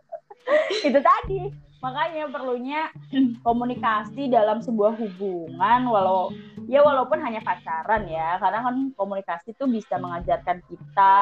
Itu 0.84 1.00
tadi 1.00 1.48
makanya 1.84 2.32
perlunya 2.32 2.82
komunikasi 3.48 4.32
dalam 4.32 4.64
sebuah 4.64 4.96
hubungan 4.96 5.92
walau 5.92 6.32
ya 6.72 6.80
walaupun 6.80 7.20
hanya 7.20 7.44
pacaran 7.44 8.08
ya 8.08 8.40
karena 8.40 8.64
kan 8.64 8.76
komunikasi 8.96 9.52
itu 9.52 9.68
bisa 9.68 10.00
mengajarkan 10.00 10.64
kita 10.72 11.16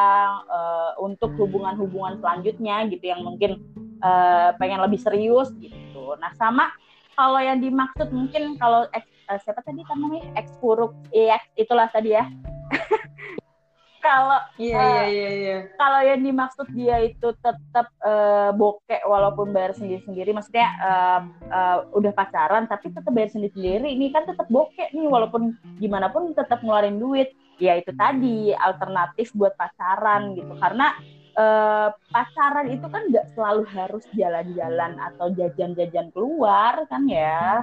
uh, 0.45 0.93
untuk 1.02 1.34
hubungan-hubungan 1.41 2.21
selanjutnya 2.21 2.86
gitu 2.93 3.10
yang 3.10 3.26
mungkin 3.26 3.58
uh, 4.06 4.54
pengen 4.62 4.86
lebih 4.86 5.02
serius 5.02 5.50
gitu. 5.58 6.13
Nah 6.21 6.30
sama 6.38 6.69
kalau 7.17 7.41
yang 7.41 7.58
dimaksud 7.58 8.13
mungkin 8.13 8.62
kalau 8.62 8.86
uh, 8.86 9.39
siapa 9.41 9.65
tadi 9.65 9.82
namanya? 9.82 10.30
Ekspuruk 10.38 10.93
iya 11.10 11.41
itulah 11.58 11.89
tadi 11.89 12.13
ya 12.13 12.30
kalau 14.01 14.39
iya, 14.57 14.75
uh, 14.75 14.85
iya 14.85 15.03
iya 15.07 15.29
iya. 15.31 15.57
kalau 15.77 16.01
yang 16.01 16.21
dimaksud 16.25 16.67
dia 16.73 16.97
itu 17.05 17.31
tetap 17.39 17.87
uh, 18.01 18.51
bokek 18.51 19.05
walaupun 19.05 19.53
bayar 19.53 19.77
sendiri 19.77 20.01
sendiri 20.03 20.33
maksudnya 20.33 20.67
uh, 20.81 21.19
uh, 21.47 21.77
udah 21.93 22.11
pacaran 22.11 22.65
tapi 22.65 22.89
tetap 22.89 23.13
bayar 23.13 23.29
sendiri 23.29 23.53
sendiri 23.53 23.87
ini 23.93 24.09
kan 24.09 24.25
tetap 24.25 24.49
bokek 24.49 24.91
nih 24.91 25.07
walaupun 25.07 25.53
gimana 25.77 26.09
pun 26.09 26.33
tetap 26.33 26.65
ngeluarin 26.65 26.97
duit. 26.97 27.31
Ya 27.61 27.77
itu 27.77 27.93
tadi 27.93 28.57
alternatif 28.57 29.37
buat 29.37 29.53
pacaran 29.53 30.33
gitu. 30.33 30.57
Karena 30.57 30.97
uh, 31.37 31.93
pacaran 32.09 32.73
itu 32.73 32.87
kan 32.89 33.05
nggak 33.05 33.37
selalu 33.37 33.63
harus 33.69 34.03
jalan-jalan 34.17 34.97
atau 34.97 35.29
jajan-jajan 35.37 36.09
keluar 36.09 36.89
kan 36.89 37.05
ya 37.05 37.61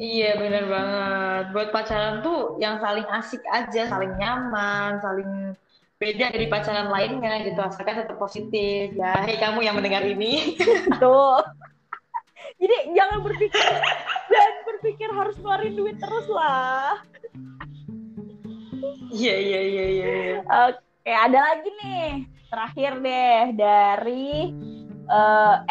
Iya 0.00 0.40
bener 0.40 0.64
banget. 0.64 1.44
Buat 1.52 1.68
pacaran 1.76 2.24
tuh 2.24 2.56
yang 2.56 2.80
saling 2.80 3.04
asik 3.04 3.44
aja, 3.52 3.88
saling 3.92 4.16
nyaman, 4.16 4.96
saling 5.04 5.52
beda 6.00 6.32
dari 6.32 6.48
pacaran 6.48 6.88
lainnya 6.88 7.44
gitu. 7.44 7.60
Asalkan 7.60 8.00
tetap 8.00 8.16
positif. 8.16 8.96
Ya, 8.96 9.20
hei 9.20 9.36
kamu 9.36 9.60
yang 9.60 9.76
mendengar 9.76 10.00
ini. 10.00 10.56
Tuh. 11.02 11.44
Jadi 12.60 12.92
jangan 12.92 13.24
berpikir 13.24 13.64
jangan 14.28 14.54
berpikir 14.68 15.08
harus 15.12 15.36
ngeluarin 15.40 15.74
duit 15.76 15.96
terus 16.00 16.28
lah. 16.28 17.00
Iya 19.12 19.36
iya 19.36 19.60
iya 19.60 19.84
iya. 19.92 20.12
Oke, 20.68 21.12
ada 21.12 21.38
lagi 21.40 21.68
nih. 21.84 22.08
Terakhir 22.50 22.92
deh 22.98 23.42
dari 23.54 24.50
uh, 25.06 25.62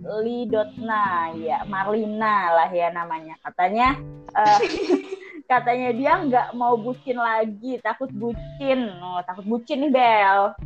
Lidotna 0.00 1.34
ya 1.36 1.64
Marlina 1.68 2.52
lah 2.56 2.68
ya 2.72 2.88
namanya. 2.92 3.36
Katanya 3.44 3.96
uh, 4.32 4.60
katanya 5.50 5.90
dia 5.92 6.12
nggak 6.16 6.48
mau 6.56 6.78
bucin 6.80 7.18
lagi 7.20 7.80
takut 7.84 8.08
bucin. 8.12 8.90
Oh 9.00 9.20
takut 9.24 9.44
bucin 9.44 9.84
nih 9.84 9.92
Bel 9.92 10.56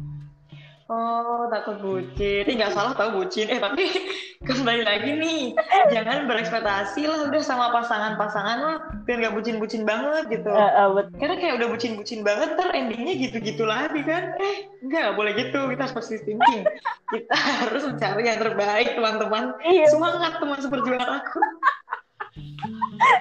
Oh, 0.85 1.49
takut 1.49 1.81
bucin. 1.81 2.45
Ini 2.45 2.61
nggak 2.61 2.77
salah 2.77 2.93
tau 2.93 3.17
bucin. 3.17 3.49
Eh, 3.49 3.57
tapi 3.57 3.89
kembali 4.49 4.85
lagi 4.85 5.17
nih. 5.17 5.57
Jangan 5.89 6.29
berekspektasi 6.29 7.09
lah 7.09 7.25
udah 7.33 7.41
sama 7.41 7.73
pasangan-pasangan 7.73 8.59
lah. 8.61 8.77
Biar 9.09 9.25
nggak 9.25 9.33
bucin-bucin 9.33 9.89
banget 9.89 10.29
gitu. 10.29 10.53
Uh, 10.53 10.93
uh, 10.93 11.09
Karena 11.17 11.41
kayak 11.41 11.55
udah 11.57 11.69
bucin-bucin 11.73 12.21
banget, 12.21 12.53
ntar 12.61 12.69
endingnya 12.77 13.17
gitu-gitu 13.17 13.65
lagi 13.65 14.05
kan. 14.05 14.37
Eh, 14.37 14.69
nggak 14.85 15.17
boleh 15.17 15.33
gitu. 15.41 15.73
Kita 15.73 15.89
harus 15.89 15.97
positive 15.97 16.29
thinking. 16.29 16.69
Kita 17.09 17.33
harus 17.65 17.83
mencari 17.89 18.23
yang 18.29 18.41
terbaik, 18.45 18.93
teman-teman. 18.93 19.57
Iya. 19.65 19.89
Semangat 19.89 20.37
teman 20.37 20.61
seperjuangan 20.61 21.11
aku. 21.25 21.41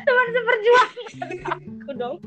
teman 0.04 0.28
seperjuangan 0.36 1.04
aku 1.80 1.92
dong. 1.96 2.18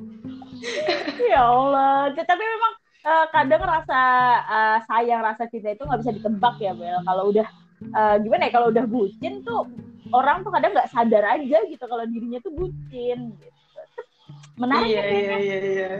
ya 1.28 1.44
Allah. 1.44 2.08
Tapi 2.16 2.40
memang 2.40 2.85
uh, 3.06 3.26
kadang 3.30 3.62
rasa 3.62 4.00
uh, 4.44 4.78
sayang 4.90 5.22
rasa 5.22 5.46
cinta 5.46 5.70
itu 5.72 5.86
nggak 5.86 6.00
bisa 6.02 6.12
ditebak 6.18 6.54
ya 6.58 6.72
Bel 6.74 6.98
kalau 7.06 7.30
udah 7.30 7.46
uh, 7.94 8.16
gimana 8.18 8.50
ya 8.50 8.52
kalau 8.52 8.68
udah 8.74 8.84
bucin 8.90 9.46
tuh 9.46 9.70
orang 10.10 10.42
tuh 10.42 10.50
kadang 10.50 10.74
nggak 10.74 10.90
sadar 10.90 11.24
aja 11.38 11.58
gitu 11.70 11.84
kalau 11.86 12.04
dirinya 12.06 12.42
tuh 12.42 12.52
bucin 12.52 13.32
gitu. 13.38 13.54
menarik 14.58 14.90
iya, 14.90 15.04
iya, 15.06 15.36
iya, 15.38 15.58
iya. 15.62 15.90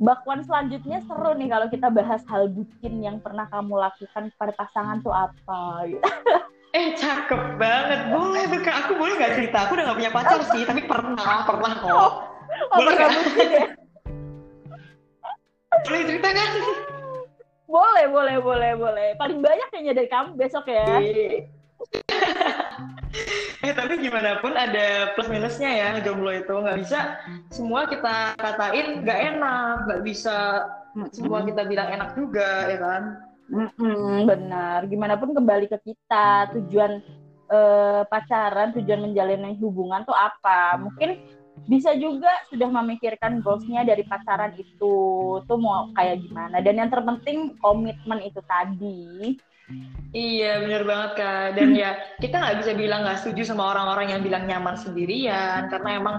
Bakwan 0.00 0.40
selanjutnya 0.48 1.04
seru 1.04 1.36
nih 1.36 1.52
kalau 1.52 1.68
kita 1.68 1.92
bahas 1.92 2.24
hal 2.32 2.48
bucin 2.48 3.04
yang 3.04 3.20
pernah 3.20 3.44
kamu 3.52 3.76
lakukan 3.76 4.32
pada 4.40 4.52
pasangan 4.56 5.04
tuh 5.04 5.12
apa 5.12 5.88
gitu. 5.88 6.00
Eh 6.70 6.94
cakep 6.94 7.58
banget, 7.58 8.14
boleh 8.14 8.46
tuh 8.46 8.62
kak. 8.62 8.86
Aku 8.86 8.94
boleh 8.94 9.18
nggak 9.18 9.34
cerita? 9.34 9.66
Aku 9.66 9.74
udah 9.74 9.90
gak 9.90 9.98
punya 9.98 10.12
pacar 10.14 10.38
sih, 10.54 10.62
tapi 10.62 10.86
pernah, 10.86 11.42
pernah 11.42 11.72
kok. 11.82 11.90
Oh, 11.90 12.12
oh 12.70 12.78
boleh 12.78 12.94
pernah 12.94 13.18
bucin 13.26 13.48
ya? 13.50 13.66
Boleh 15.70 16.02
cerita 16.02 16.28
kan? 16.34 16.50
Boleh, 17.70 18.06
boleh, 18.10 18.36
boleh, 18.42 18.72
boleh. 18.74 19.08
Paling 19.14 19.38
banyak 19.38 19.68
kayaknya 19.70 19.94
dari 19.94 20.08
kamu 20.10 20.34
besok 20.34 20.66
ya. 20.66 20.98
eh 23.60 23.72
tapi 23.76 23.98
gimana 24.02 24.38
pun 24.42 24.54
ada 24.54 25.14
plus 25.14 25.30
minusnya 25.30 25.70
ya 25.70 25.88
jomblo 26.02 26.34
itu. 26.34 26.50
Nggak 26.50 26.78
bisa 26.82 27.22
semua 27.54 27.86
kita 27.86 28.34
katain 28.34 29.06
nggak 29.06 29.18
enak. 29.34 29.74
Nggak 29.86 30.02
bisa 30.02 30.66
semua 31.14 31.46
kita 31.46 31.62
bilang 31.70 31.94
enak 31.94 32.18
juga 32.18 32.66
ya 32.66 32.78
kan? 32.82 33.02
Mm-mm, 33.50 34.26
benar. 34.26 34.90
Gimana 34.90 35.14
pun 35.18 35.30
kembali 35.34 35.70
ke 35.70 35.78
kita 35.86 36.50
tujuan 36.58 36.98
uh, 37.46 38.02
pacaran 38.10 38.74
tujuan 38.74 39.06
menjalin 39.06 39.54
hubungan 39.62 40.02
tuh 40.02 40.18
apa? 40.18 40.74
Mungkin 40.82 41.38
bisa 41.68 41.94
juga 41.94 42.30
sudah 42.48 42.68
memikirkan 42.68 43.44
goalsnya 43.44 43.86
dari 43.86 44.02
pacaran 44.02 44.56
itu 44.58 44.94
tuh 45.44 45.58
mau 45.60 45.90
kayak 45.94 46.24
gimana 46.24 46.58
dan 46.64 46.74
yang 46.80 46.90
terpenting 46.90 47.54
komitmen 47.60 48.20
itu 48.24 48.40
tadi 48.46 49.38
Iya 50.10 50.66
bener 50.66 50.82
banget 50.82 51.10
kak 51.22 51.48
dan 51.54 51.78
ya 51.78 51.94
kita 52.18 52.42
nggak 52.42 52.58
bisa 52.58 52.72
bilang 52.74 53.06
nggak 53.06 53.22
setuju 53.22 53.54
sama 53.54 53.70
orang-orang 53.70 54.10
yang 54.10 54.22
bilang 54.26 54.50
nyaman 54.50 54.74
sendirian 54.74 55.70
karena 55.70 56.02
emang 56.02 56.16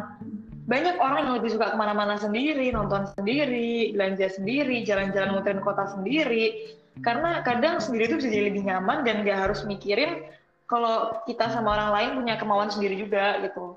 banyak 0.72 0.96
orang 1.04 1.28
yang 1.28 1.36
lebih 1.36 1.52
suka 1.52 1.76
ke 1.76 1.78
mana-mana 1.78 2.16
sendiri, 2.16 2.72
nonton 2.72 3.04
sendiri, 3.20 3.92
belanja 3.92 4.32
sendiri, 4.32 4.88
jalan-jalan 4.88 5.36
muterin 5.36 5.60
kota 5.60 5.84
sendiri. 5.92 6.78
Karena 7.04 7.44
kadang 7.44 7.84
sendiri 7.84 8.08
itu 8.08 8.24
bisa 8.24 8.32
jadi 8.32 8.48
lebih 8.48 8.64
nyaman 8.64 9.04
dan 9.04 9.28
gak 9.28 9.52
harus 9.52 9.68
mikirin 9.68 10.24
kalau 10.72 11.20
kita 11.28 11.52
sama 11.52 11.76
orang 11.76 11.92
lain 11.92 12.10
punya 12.24 12.36
kemauan 12.40 12.72
sendiri 12.72 12.96
juga 13.04 13.44
gitu. 13.44 13.76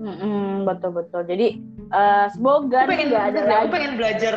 Mm-mm, 0.00 0.64
betul 0.64 0.90
betul. 0.96 1.22
Jadi 1.28 1.60
uh, 1.92 2.26
semoga 2.32 2.88
aku 2.88 2.90
pengen, 2.96 3.06
nggak 3.12 3.26
ada 3.36 3.40
lagi. 3.44 3.60
Aku 3.60 3.68
pengen 3.68 3.92
belajar 4.00 4.34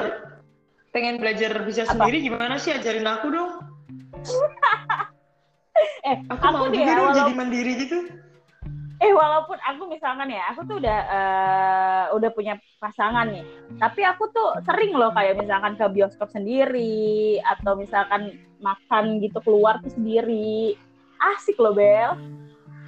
pengen 0.93 1.15
belajar 1.17 1.51
bisa 1.65 1.81
Apa? 1.87 1.91
sendiri 1.95 2.17
gimana 2.29 2.59
sih 2.59 2.75
ajarin 2.75 3.07
aku 3.07 3.27
dong. 3.31 3.51
eh, 6.07 6.15
aku, 6.29 6.43
aku 6.43 6.53
mau 6.53 6.67
juga 6.69 6.91
ya, 6.91 6.99
dong 6.99 7.11
jadi 7.15 7.33
mandiri 7.33 7.73
gitu 7.81 7.97
eh 9.03 9.11
walaupun 9.11 9.59
aku 9.59 9.91
misalkan 9.91 10.31
ya 10.31 10.47
aku 10.55 10.63
tuh 10.63 10.79
udah 10.79 10.99
uh, 11.11 12.05
udah 12.15 12.29
punya 12.31 12.55
pasangan 12.79 13.27
nih 13.27 13.43
tapi 13.75 13.99
aku 14.07 14.31
tuh 14.31 14.63
sering 14.63 14.95
loh 14.95 15.11
kayak 15.11 15.35
misalkan 15.35 15.75
ke 15.75 15.83
bioskop 15.91 16.31
sendiri 16.31 17.35
atau 17.43 17.75
misalkan 17.75 18.39
makan 18.63 19.19
gitu 19.19 19.43
keluar 19.43 19.83
tuh 19.83 19.91
sendiri 19.91 20.79
asik 21.35 21.59
loh 21.59 21.75
Bel 21.75 22.15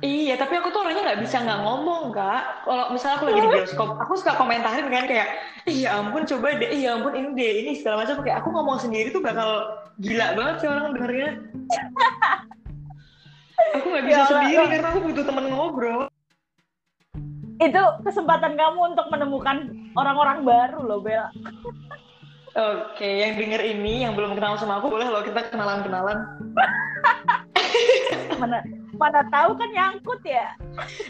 Iya, 0.04 0.36
tapi 0.36 0.60
aku 0.60 0.76
tuh 0.76 0.84
orangnya 0.84 1.08
nggak 1.08 1.22
bisa 1.24 1.40
nggak 1.40 1.62
ngomong, 1.64 2.12
kak. 2.12 2.68
Kalau 2.68 2.92
misalnya 2.92 3.16
aku 3.16 3.26
lagi 3.32 3.42
di 3.42 3.50
bioskop, 3.52 3.90
aku 3.96 4.14
suka 4.20 4.36
komentarin 4.36 4.92
kan 4.92 5.08
kayak, 5.08 5.28
iya 5.66 5.96
ampun 5.96 6.28
coba 6.28 6.60
deh, 6.60 6.68
iya 6.68 7.00
ampun 7.00 7.16
ini 7.16 7.30
deh, 7.32 7.52
ini 7.64 7.72
segala 7.80 8.04
macam. 8.04 8.20
Kayak 8.20 8.44
aku 8.44 8.50
ngomong 8.52 8.78
sendiri 8.84 9.16
tuh 9.16 9.24
bakal 9.24 9.80
gila 10.04 10.36
banget 10.36 10.56
sih 10.62 10.68
orang 10.68 10.92
dengernya. 10.94 11.30
aku 13.76 13.86
nggak 13.88 14.06
bisa 14.08 14.20
ya, 14.20 14.28
sendiri 14.28 14.64
ya. 14.64 14.68
karena 14.68 14.88
aku 14.92 15.00
butuh 15.10 15.24
temen 15.26 15.46
ngobrol 15.52 16.02
itu 17.56 17.82
kesempatan 18.04 18.60
kamu 18.60 18.80
untuk 18.92 19.08
menemukan 19.08 19.72
orang-orang 19.96 20.44
baru 20.44 20.80
loh 20.84 21.00
Bella 21.00 21.32
Oke, 22.56 23.04
yang 23.04 23.36
denger 23.36 23.60
ini 23.68 24.08
yang 24.08 24.16
belum 24.16 24.40
kenal 24.40 24.56
sama 24.56 24.80
aku 24.80 24.88
boleh 24.88 25.12
loh 25.12 25.20
kita 25.28 25.52
kenalan-kenalan. 25.52 26.24
Mana 28.96 29.22
tahu 29.30 29.56
kan 29.60 29.70
nyangkut 29.72 30.22
ya? 30.24 30.56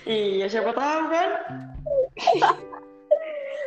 iya, 0.07 0.45
siapa 0.49 0.73
tahu 0.73 1.01
kan? 1.09 1.29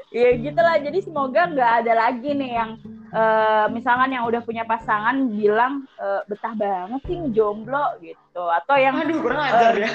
Iya 0.09 0.41
gitulah. 0.41 0.81
Jadi 0.81 0.99
semoga 1.05 1.53
nggak 1.53 1.73
ada 1.85 1.93
lagi 1.93 2.33
nih 2.33 2.53
yang 2.57 2.71
uh, 3.13 3.67
misalkan 3.73 4.13
yang 4.13 4.25
udah 4.29 4.41
punya 4.45 4.65
pasangan 4.65 5.29
bilang 5.33 5.87
uh, 6.01 6.25
betah 6.29 6.55
banget 6.57 7.01
sih 7.09 7.19
jomblo 7.33 7.97
gitu 8.01 8.45
atau 8.49 8.77
yang 8.77 8.97
aduh 9.01 9.21
kurang 9.21 9.41
ajar 9.49 9.75
uh, 9.77 9.81
ya 9.85 9.91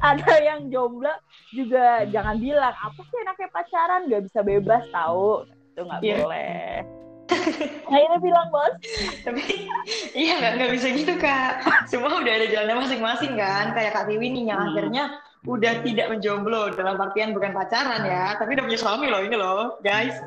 ada 0.10 0.34
yang 0.42 0.70
jomblo 0.70 1.12
juga 1.54 2.06
jangan 2.10 2.38
bilang 2.38 2.74
apa 2.74 3.00
sih 3.06 3.18
enaknya 3.22 3.48
pacaran 3.50 4.06
nggak 4.06 4.22
bisa 4.30 4.40
bebas 4.42 4.82
tahu 4.90 5.46
itu 5.46 5.80
nggak 5.82 6.00
yeah. 6.02 6.18
boleh 6.22 6.82
Akhirnya 7.90 8.18
bilang 8.22 8.48
bos. 8.50 8.74
Tapi 9.26 9.42
iya 10.14 10.38
nggak 10.38 10.52
nggak 10.58 10.70
bisa 10.74 10.86
gitu 10.94 11.14
kak. 11.18 11.64
Semua 11.90 12.20
udah 12.20 12.32
ada 12.32 12.46
jalannya 12.46 12.76
masing-masing 12.86 13.34
kan. 13.38 13.74
Kayak 13.74 13.92
Kak 13.98 14.04
Tiwi 14.10 14.26
nih 14.30 14.44
yang 14.54 14.60
hmm. 14.60 14.68
akhirnya 14.72 15.04
udah 15.48 15.80
tidak 15.80 16.06
menjomblo 16.12 16.76
dalam 16.76 17.00
artian 17.00 17.32
bukan 17.32 17.56
pacaran 17.56 18.04
ya, 18.04 18.36
tapi 18.36 18.60
udah 18.60 18.64
punya 18.68 18.80
suami 18.80 19.06
loh 19.08 19.24
ini 19.24 19.36
loh, 19.40 19.80
guys. 19.80 20.20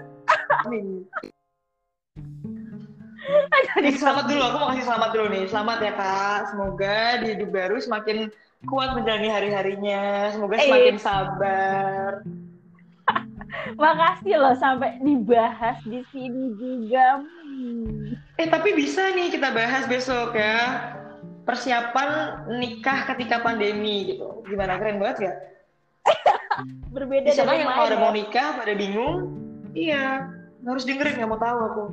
Jadi 3.78 3.90
selamat 3.96 4.26
dulu, 4.26 4.42
aku 4.42 4.58
mau 4.58 4.70
kasih 4.74 4.86
selamat 4.90 5.10
dulu 5.14 5.26
nih. 5.30 5.44
Selamat 5.48 5.78
ya 5.86 5.94
kak, 5.94 6.40
semoga 6.50 6.98
di 7.22 7.26
hidup 7.38 7.50
baru 7.54 7.78
semakin 7.78 8.18
kuat 8.66 8.98
menjalani 8.98 9.30
hari-harinya, 9.30 10.34
semoga 10.34 10.56
eh. 10.58 10.66
semakin 10.66 10.98
sabar. 10.98 12.10
Makasih 13.78 14.36
loh 14.38 14.56
sampai 14.58 15.02
dibahas 15.02 15.78
di 15.86 16.02
sini 16.14 16.54
juga. 16.58 17.22
Eh 18.38 18.48
tapi 18.50 18.74
bisa 18.78 19.14
nih 19.14 19.34
kita 19.34 19.54
bahas 19.54 19.86
besok 19.90 20.38
ya 20.38 20.94
persiapan 21.44 22.44
nikah 22.60 23.10
ketika 23.14 23.42
pandemi 23.44 24.16
gitu. 24.16 24.44
Gimana 24.48 24.80
keren 24.80 25.02
banget 25.02 25.18
ya? 25.28 25.34
Berbeda 26.94 27.34
Misalnya 27.34 27.66
yang 27.66 27.74
pada 27.74 27.98
mau 27.98 28.14
nikah 28.14 28.48
pada 28.54 28.74
bingung, 28.78 29.34
iya 29.74 30.30
harus 30.64 30.86
dengerin 30.86 31.18
nggak 31.18 31.30
mau 31.30 31.42
tahu 31.42 31.60
aku. 31.66 31.84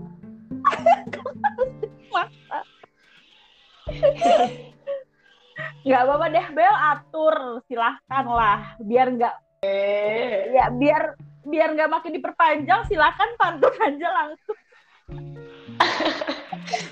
Nggak 5.80 6.02
apa-apa 6.04 6.26
deh 6.28 6.46
Bel 6.52 6.76
atur 6.76 7.36
silahkan 7.64 8.26
lah 8.28 8.76
biar 8.84 9.06
nggak 9.16 9.34
eh. 9.64 10.52
ya 10.52 10.68
biar 10.68 11.16
biar 11.47 11.72
nggak 11.72 11.91
makin 11.91 12.12
diperpanjang 12.16 12.84
silakan 12.88 13.30
pantun 13.41 13.74
aja 13.80 14.09
langsung. 14.12 14.59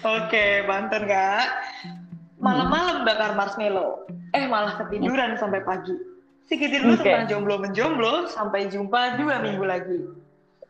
Oke 0.04 0.64
pantun 0.64 1.04
kak. 1.04 1.46
Malam-malam 2.38 3.02
bakar 3.02 3.34
marshmallow. 3.34 4.06
Eh 4.32 4.46
malah 4.46 4.78
ketiduran 4.78 5.34
sampai 5.36 5.60
pagi. 5.66 5.94
Sedikit 6.46 6.80
dulu 6.80 6.96
okay. 6.96 7.04
tentang 7.04 7.26
jomblo 7.28 7.54
menjomblo 7.60 8.14
sampai 8.30 8.70
jumpa 8.72 9.20
dua 9.20 9.42
minggu 9.42 9.64
lagi. 9.66 9.98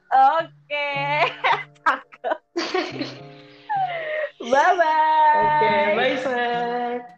Oke. 0.08 0.48
Okay. 0.66 1.28
cakep. 1.84 2.38
Bye 4.38 4.72
bye 4.78 5.34
oke 5.34 5.58
okay, 5.58 6.16
bye 6.22 7.17